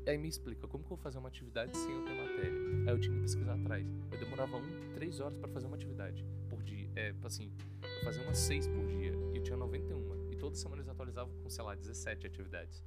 Aí 0.07 0.19
me 0.19 0.29
explica, 0.29 0.67
como 0.67 0.83
que 0.83 0.93
eu 0.93 0.97
vou 0.97 1.02
fazer 1.02 1.19
uma 1.19 1.29
atividade 1.29 1.76
sem 1.76 1.93
eu 1.93 2.05
ter 2.05 2.14
matéria? 2.14 2.59
Aí 2.87 2.88
eu 2.88 3.00
tinha 3.00 3.14
que 3.14 3.23
pesquisar 3.23 3.55
atrás. 3.55 3.87
Eu 4.11 4.19
demorava 4.19 4.57
um, 4.57 4.95
três 4.95 5.21
horas 5.21 5.38
para 5.38 5.49
fazer 5.49 5.67
uma 5.67 5.76
atividade. 5.76 6.26
É, 6.94 7.14
assim, 7.25 7.50
eu 7.82 8.04
fazia 8.04 8.22
umas 8.22 8.38
seis 8.38 8.66
por 8.66 8.87
dia 8.87 9.12
e 9.32 9.37
eu 9.37 9.42
tinha 9.42 9.56
91. 9.56 10.30
E 10.30 10.37
toda 10.37 10.54
semana 10.54 10.82
eles 10.82 10.88
atualizavam 10.88 11.32
com, 11.42 11.49
sei 11.49 11.64
lá, 11.64 11.75
17 11.75 12.26
atividades. 12.26 12.84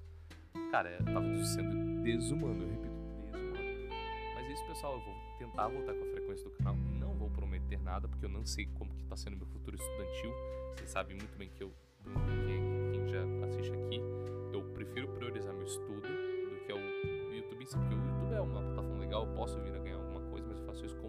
Cara, 0.71 0.89
é, 0.89 0.97
tava 0.97 1.43
sendo 1.43 2.03
desumano, 2.03 2.63
eu 2.63 2.69
repito, 2.69 2.93
desumano. 3.23 3.89
Mas 4.35 4.45
é 4.45 4.53
isso, 4.53 4.65
pessoal, 4.65 4.93
eu 4.93 5.01
vou 5.01 5.15
tentar 5.37 5.67
voltar 5.67 5.93
com 5.93 6.03
a 6.03 6.11
frequência 6.11 6.43
do 6.45 6.51
canal. 6.51 6.75
Não 6.75 7.13
vou 7.15 7.29
prometer 7.29 7.79
nada, 7.79 8.07
porque 8.07 8.25
eu 8.25 8.29
não 8.29 8.45
sei 8.45 8.65
como 8.67 8.93
que 8.95 9.03
tá 9.05 9.15
sendo 9.15 9.37
meu 9.37 9.47
futuro 9.47 9.75
estudantil. 9.75 10.31
Vocês 10.75 10.89
sabem 10.89 11.17
muito 11.17 11.37
bem 11.37 11.49
que 11.49 11.63
eu, 11.63 11.73
quem, 12.45 12.91
quem 12.91 13.07
já 13.07 13.23
assiste 13.45 13.73
aqui, 13.73 14.01
eu 14.53 14.63
prefiro 14.73 15.07
priorizar 15.09 15.53
meu 15.53 15.65
estudo 15.65 16.35
que 16.65 16.71
é 16.71 16.75
o 16.75 17.33
YouTube 17.33 17.63
em 17.63 17.65
si, 17.65 17.77
porque 17.77 17.93
o 17.93 17.97
YouTube 17.97 18.33
é 18.33 18.41
uma 18.41 18.61
plataforma 18.61 18.97
legal, 18.97 19.27
eu 19.27 19.33
posso 19.35 19.59
vir 19.61 19.75
a 19.75 19.79
ganhar 19.79 19.97
alguma 19.97 20.21
coisa, 20.31 20.47
mas 20.47 20.57
eu 20.57 20.65
faço 20.65 20.85
isso 20.85 20.97
como 20.97 21.04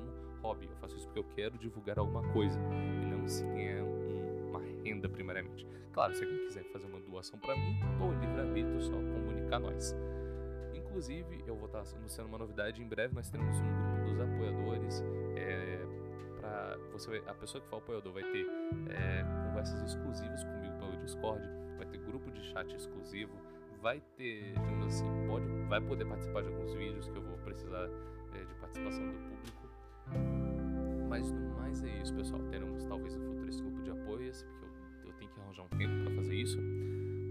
hobby, 0.47 0.69
eu 0.71 0.77
faço 0.77 0.97
isso 0.97 1.07
porque 1.07 1.19
eu 1.19 1.25
quero 1.35 1.59
divulgar 1.59 1.99
alguma 1.99 2.23
coisa 2.33 2.59
e 3.03 3.07
não 3.07 3.27
se 3.27 3.45
ganhar 3.45 3.83
um, 3.83 4.51
uma 4.51 4.61
renda 4.85 5.09
primariamente. 5.09 5.67
Claro, 5.93 6.15
se 6.15 6.25
alguém 6.25 6.47
quiser 6.47 6.65
fazer 6.73 6.87
uma 6.87 7.01
doação 7.01 7.39
para 7.39 7.57
mim, 7.57 7.81
tô 7.99 8.13
livre 8.13 8.41
arbítrio, 8.41 8.81
só 8.81 8.93
comunicar 8.93 9.59
nós. 9.59 9.95
Inclusive, 10.75 11.43
eu 11.47 11.57
vou 11.57 11.67
estar 11.67 11.83
anunciando 11.97 12.29
uma 12.29 12.39
novidade 12.39 12.83
em 12.83 12.87
breve, 12.87 13.15
nós 13.15 13.29
teremos 13.29 13.59
um 13.59 13.63
grupo 13.63 14.11
dos 14.11 14.21
apoiadores. 14.21 15.03
É, 15.37 15.87
para 16.41 16.79
você, 16.93 17.23
a 17.27 17.35
pessoa 17.35 17.61
que 17.61 17.69
for 17.69 17.79
apoiador 17.79 18.13
vai 18.13 18.23
ter 18.23 18.47
é, 18.91 19.25
conversas 19.49 19.83
exclusivas 19.83 20.45
comigo 20.45 20.79
pelo 20.79 20.97
Discord, 20.99 21.43
vai 21.77 21.87
ter 21.87 21.99
grupo 21.99 22.31
de 22.31 22.43
chat 22.45 22.75
exclusivo, 22.75 23.37
vai 23.83 24.01
ter, 24.17 24.53
digamos 24.53 24.87
assim, 24.87 25.07
pode, 25.27 25.47
vai 25.69 25.81
poder 25.81 26.05
participar 26.05 26.43
de 26.43 26.49
alguns 26.49 26.73
vídeos 26.75 27.09
que 27.09 27.17
eu 27.17 27.23
vou 27.23 27.37
precisar 27.39 27.89
é, 28.35 28.45
de 28.45 28.55
participação 28.55 29.07
do 29.07 29.19
público. 29.19 29.56
Mas 31.09 31.31
no 31.31 31.57
mais 31.57 31.83
é 31.83 32.03
isso, 32.03 32.15
pessoal. 32.15 32.43
Teremos 32.51 32.85
talvez 32.85 33.17
no 33.17 33.25
futuro 33.25 33.49
esse 33.49 33.63
grupo 33.63 33.83
de 33.83 33.91
apoio, 33.91 34.33
porque 34.33 34.65
eu, 34.65 35.09
eu 35.09 35.13
tenho 35.15 35.31
que 35.31 35.41
arranjar 35.41 35.63
um 35.63 35.69
tempo 35.69 36.05
para 36.05 36.15
fazer 36.15 36.35
isso. 36.35 36.59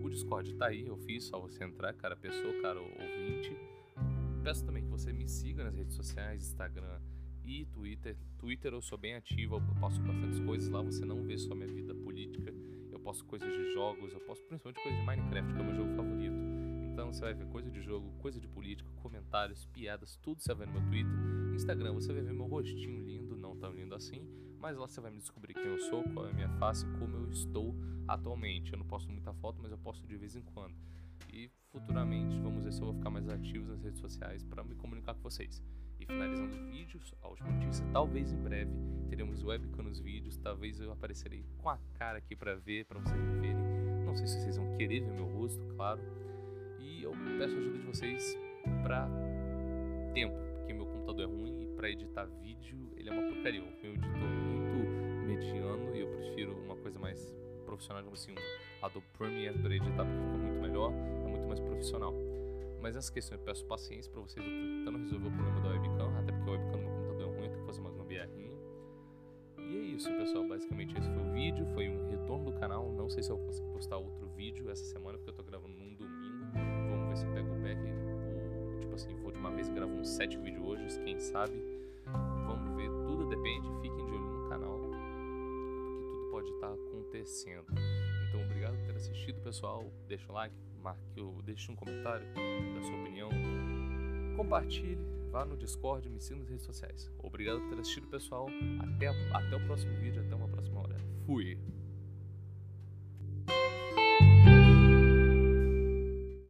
O 0.04 0.10
Discord 0.10 0.54
tá 0.56 0.68
aí, 0.68 0.86
eu 0.88 0.98
fiz, 0.98 1.26
só 1.26 1.40
você 1.40 1.64
entrar, 1.64 1.94
cara 1.94 2.16
pessoa, 2.16 2.62
cara 2.62 2.80
ouvinte. 2.80 3.56
Peço 4.44 4.64
também 4.66 4.84
que 4.84 4.90
você 4.90 5.12
me 5.12 5.28
siga 5.28 5.64
nas 5.64 5.76
redes 5.76 5.96
sociais, 5.96 6.44
Instagram 6.44 7.00
e 7.44 7.66
Twitter. 7.66 8.16
Twitter 8.38 8.74
eu 8.74 8.82
sou 8.82 8.98
bem 8.98 9.16
ativo, 9.16 9.56
eu 9.56 9.62
posto 9.80 10.02
bastantes 10.02 10.40
coisas 10.40 10.70
lá, 10.70 10.82
você 10.82 11.04
não 11.04 11.24
vê 11.24 11.38
só 11.38 11.56
minha 11.56 11.68
vida 11.68 11.96
política 11.96 12.54
posto 13.06 13.24
coisas 13.26 13.48
de 13.48 13.72
jogos, 13.72 14.12
eu 14.12 14.20
posto 14.22 14.44
principalmente 14.48 14.82
coisas 14.82 15.00
de 15.00 15.06
Minecraft, 15.06 15.54
que 15.54 15.60
é 15.60 15.62
o 15.62 15.66
meu 15.66 15.76
jogo 15.76 15.96
favorito. 15.96 16.36
Então 16.92 17.14
você 17.14 17.22
vai 17.22 17.36
ver 17.36 17.46
coisa 17.46 17.70
de 17.70 17.80
jogo, 17.80 18.12
coisa 18.18 18.40
de 18.40 18.48
política, 18.48 18.90
comentários, 18.96 19.64
piadas, 19.68 20.18
tudo 20.24 20.42
você 20.42 20.56
vai 20.56 20.66
ver 20.66 20.74
no 20.74 20.82
meu 20.82 20.90
Twitter. 20.90 21.45
Instagram 21.56 21.94
você 21.94 22.14
vai 22.14 22.22
ver 22.22 22.34
meu 22.34 22.46
rostinho 22.46 23.04
lindo, 23.04 23.36
não 23.38 23.56
tão 23.56 23.72
lindo 23.74 23.96
assim, 23.96 24.28
mas 24.60 24.78
lá 24.78 24.88
você 24.88 25.00
vai 25.00 25.12
me 25.12 25.20
descobrir 25.20 25.54
quem 25.54 25.66
eu 25.66 25.80
sou, 25.80 26.04
qual 26.14 26.28
é 26.28 26.32
a 26.32 26.34
minha 26.34 26.50
face, 26.58 26.86
como 27.00 27.16
eu 27.18 27.30
estou 27.30 27.76
atualmente. 28.08 28.74
Eu 28.74 28.80
não 28.80 28.86
posto 28.86 29.12
muita 29.12 29.34
foto, 29.34 29.60
mas 29.62 29.72
eu 29.72 29.78
posto 29.78 30.06
de 30.08 30.18
vez 30.18 30.36
em 30.36 30.42
quando. 30.42 30.76
E 31.32 31.50
futuramente 31.72 32.40
vamos 32.40 32.64
ver 32.64 32.72
se 32.72 32.82
eu 32.82 32.86
vou 32.86 32.96
ficar 32.96 33.10
mais 33.10 33.28
ativo 33.28 33.68
nas 33.68 33.82
redes 33.84 34.00
sociais 34.00 34.44
para 34.44 34.64
me 34.64 34.76
comunicar 34.76 35.14
com 35.14 35.22
vocês. 35.22 35.62
E 36.00 36.06
finalizando 36.06 36.56
os 36.56 36.72
vídeos, 36.72 37.14
a 37.22 37.28
última 37.28 37.52
notícia, 37.52 37.86
talvez 37.92 38.32
em 38.32 38.38
breve 38.38 38.72
teremos 39.10 39.44
webcam 39.44 39.84
nos 39.84 40.00
vídeos, 40.00 40.38
talvez 40.38 40.80
eu 40.80 40.92
aparecerei 40.92 41.46
com 41.58 41.70
a 41.70 41.78
cara 41.94 42.18
aqui 42.18 42.36
para 42.36 42.56
ver, 42.56 42.86
para 42.86 43.00
vocês 43.00 43.22
verem. 43.40 43.56
Não 44.06 44.16
sei 44.16 44.28
se 44.28 44.42
vocês 44.42 44.58
vão 44.58 44.76
querer 44.78 45.02
ver 45.02 45.14
meu 45.14 45.26
rosto, 45.26 45.64
claro. 45.76 46.02
E 46.80 47.04
eu 47.04 47.12
peço 47.38 47.56
a 47.56 47.58
ajuda 47.60 47.78
de 47.78 47.86
vocês 47.86 48.38
para 48.84 49.10
tempo, 50.14 50.36
computador 51.06 51.24
é 51.24 51.28
ruim 51.28 51.62
e 51.62 51.68
para 51.68 51.90
editar 51.90 52.26
vídeo 52.42 52.92
ele 52.98 53.10
é 53.10 53.12
uma 53.12 53.22
porcaria. 53.32 53.62
O 53.62 53.66
meu 53.82 53.94
editor 53.94 54.20
muito 54.20 55.28
mediano 55.28 55.96
e 55.96 56.00
eu 56.02 56.08
prefiro 56.08 56.58
uma 56.64 56.76
coisa 56.76 56.98
mais 56.98 57.36
profissional, 57.66 58.04
como 58.04 58.16
assim, 58.16 58.32
um 58.32 58.86
Adobe 58.86 59.06
Premiere 59.18 59.58
para 59.60 59.76
editar, 59.76 60.06
porque 60.06 60.22
fica 60.22 60.38
muito 60.38 60.62
melhor, 60.62 60.92
é 60.92 61.28
muito 61.28 61.48
mais 61.48 61.60
profissional. 61.60 62.14
Mas 62.82 62.96
essa 62.96 63.12
questão 63.12 63.38
eu 63.38 63.44
peço 63.44 63.66
paciência 63.66 64.12
para 64.12 64.22
vocês, 64.22 64.46
eu 64.46 64.52
tô 64.52 64.60
tentando 64.62 64.98
resolver 65.00 65.28
o 65.28 65.32
problema 65.32 65.62
da 65.62 65.70
webcam, 65.70 66.18
até 66.18 66.32
porque 66.32 66.50
a 66.50 66.54
webcam 66.54 66.78
no 66.78 66.84
meu 66.84 66.92
computador 66.92 67.22
é 67.22 67.38
ruim, 67.38 67.46
eu 67.46 67.50
tenho 67.50 67.62
que 67.62 67.66
fazer 67.66 67.82
uma 67.82 67.92
gambiarrinha. 67.92 68.56
E 69.58 69.78
é 69.78 69.82
isso, 69.82 70.12
pessoal. 70.16 70.48
Basicamente 70.48 70.96
esse 70.96 71.10
foi 71.10 71.24
o 71.24 71.34
vídeo, 71.34 71.66
foi 71.74 71.90
um 71.90 72.08
retorno 72.10 72.52
do 72.52 72.60
canal. 72.60 72.92
Não 72.92 73.10
sei 73.10 73.24
se 73.24 73.32
eu 73.32 73.38
vou 73.38 73.48
conseguir 73.48 73.68
postar 73.70 73.98
outro 73.98 74.28
vídeo 74.36 74.70
essa 74.70 74.86
semana, 74.86 75.18
porque 75.18 75.32
eu 75.32 75.34
tô 75.34 75.44
gravando 75.44 75.74
num 75.74 75.96
domingo. 75.96 76.46
Vamos 76.92 77.10
ver 77.10 77.18
se 77.18 77.26
eu 77.26 77.34
pego 77.34 77.52
o 77.52 77.60
back, 77.62 77.80
uma 79.40 79.52
vez 79.52 79.70
gravo 79.70 79.94
uns 79.94 80.10
7 80.10 80.38
vídeos 80.38 80.66
hoje, 80.66 81.00
quem 81.04 81.20
sabe. 81.20 81.54
Vamos 82.46 82.76
ver, 82.76 82.90
tudo 83.06 83.28
depende, 83.28 83.68
fiquem 83.82 84.06
de 84.06 84.12
olho 84.12 84.44
no 84.44 84.50
canal, 84.50 84.80
porque 84.80 86.06
tudo 86.12 86.32
pode 86.32 86.50
estar 86.52 86.74
acontecendo. 86.74 87.66
Então, 88.30 88.44
obrigado 88.44 88.76
por 88.78 88.86
ter 88.86 88.96
assistido, 88.96 89.42
pessoal. 89.42 89.92
Deixa 90.08 90.32
o 90.32 90.36
like, 90.36 90.56
marque, 90.82 91.02
deixe 91.44 91.72
um 91.72 91.76
comentário 91.76 92.26
da 92.76 92.82
sua 92.82 93.02
opinião, 93.02 93.30
compartilhe, 94.38 95.00
vá 95.32 95.46
no 95.46 95.58
Discord, 95.58 96.10
me 96.10 96.22
siga 96.22 96.40
nas 96.40 96.50
redes 96.50 96.66
sociais. 96.66 97.12
Obrigado 97.20 97.60
por 97.62 97.70
ter 97.70 97.80
assistido, 97.80 98.08
pessoal. 98.08 98.48
Até, 98.80 99.08
até 99.08 99.56
o 99.56 99.66
próximo 99.66 99.94
vídeo, 100.00 100.22
até 100.22 100.36
uma 100.36 100.48
próxima 100.48 100.82
hora. 100.82 100.96
Fui! 101.26 101.75